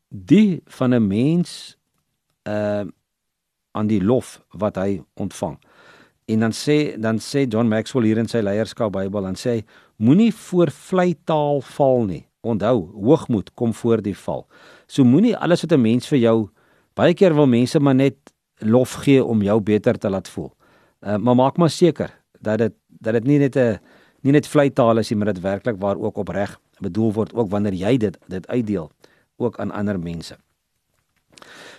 Die 0.10 0.62
van 0.66 0.94
'n 0.94 1.08
mens 1.08 1.78
ehm 2.44 2.88
uh, 2.88 2.92
aan 3.72 3.88
die 3.88 4.04
lof 4.04 4.42
wat 4.50 4.76
hy 4.76 5.02
ontvang. 5.14 5.58
En 6.26 6.40
dan 6.40 6.52
sê 6.52 7.00
dan 7.00 7.20
sê 7.20 7.48
John 7.48 7.68
Maxwell 7.68 8.06
hier 8.06 8.18
in 8.18 8.28
sy 8.28 8.40
leierskap 8.40 8.92
Bybel 8.92 9.22
dan 9.22 9.36
sê 9.36 9.50
hy 9.50 9.66
moenie 10.04 10.34
voor 10.36 10.72
vlei 10.72 11.14
taal 11.24 11.62
val 11.76 12.04
nie. 12.10 12.24
Onthou, 12.44 12.90
hoogmoed 12.92 13.54
kom 13.56 13.72
voor 13.74 14.02
die 14.04 14.18
val. 14.18 14.44
So 14.88 15.04
moenie 15.08 15.38
alles 15.38 15.64
wat 15.64 15.72
'n 15.72 15.82
mens 15.82 16.08
vir 16.08 16.20
jou 16.20 16.50
baie 16.94 17.14
keer 17.14 17.34
wil 17.34 17.48
mense 17.48 17.80
maar 17.80 17.96
net 17.96 18.16
lof 18.60 18.94
gee 19.04 19.24
om 19.24 19.42
jou 19.42 19.62
beter 19.62 19.98
te 19.98 20.10
laat 20.10 20.28
voel. 20.28 20.52
Uh, 21.02 21.18
maar 21.18 21.36
maak 21.36 21.58
maar 21.58 21.70
seker 21.70 22.12
dat 22.40 22.58
dit 22.58 22.74
dat 22.88 23.14
dit 23.14 23.24
nie 23.24 23.40
net 23.40 23.56
'n 23.56 23.80
nie 24.22 24.32
net 24.32 24.48
vlei 24.48 24.70
taal 24.70 24.98
is 24.98 25.10
nie, 25.10 25.18
maar 25.18 25.34
dit 25.34 25.42
werklik 25.42 25.80
waar 25.80 25.98
ook 25.98 26.18
opreg 26.18 26.60
bedoel 26.80 27.14
word 27.14 27.34
ook 27.34 27.50
wanneer 27.50 27.74
jy 27.74 27.98
dit 27.98 28.18
dit 28.28 28.48
uitdeel 28.48 28.92
ook 29.38 29.60
aan 29.60 29.72
ander 29.72 30.00
mense. 30.00 30.38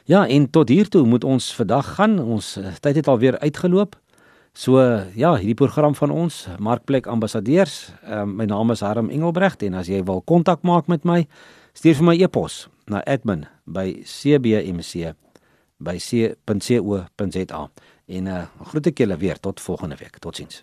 Ja, 0.04 0.26
en 0.28 0.50
tot 0.50 0.68
hier 0.68 0.88
toe 0.88 1.06
moet 1.06 1.24
ons 1.24 1.54
vandag 1.54 1.94
gaan. 1.94 2.18
Ons 2.20 2.56
uh, 2.56 2.74
tyd 2.80 2.96
het 2.96 3.08
alweer 3.08 3.38
uitgeloop. 3.38 3.96
So 4.54 4.78
ja, 5.18 5.32
hierdie 5.34 5.58
program 5.58 5.98
van 5.98 6.12
ons 6.14 6.46
Markplek 6.62 7.10
Ambassadeurs. 7.10 7.90
Ehm 8.06 8.30
uh, 8.30 8.36
my 8.38 8.46
naam 8.46 8.70
is 8.70 8.86
Harm 8.86 9.10
Engelbregt 9.10 9.66
en 9.66 9.74
as 9.74 9.90
jy 9.90 9.98
wil 10.06 10.22
kontak 10.22 10.62
maak 10.62 10.86
met 10.86 11.02
my, 11.04 11.26
stuur 11.74 11.98
vir 11.98 12.06
my 12.06 12.14
e-pos 12.22 12.70
na 12.86 13.02
admin@cbmc 13.02 14.94
by 15.78 15.98
c.co.za. 15.98 17.70
En 18.06 18.26
uh 18.26 18.46
groet 18.70 18.86
ek 18.86 18.98
julle 19.02 19.16
weer 19.18 19.40
tot 19.40 19.60
volgende 19.60 19.96
week. 19.98 20.18
Totsiens. 20.22 20.62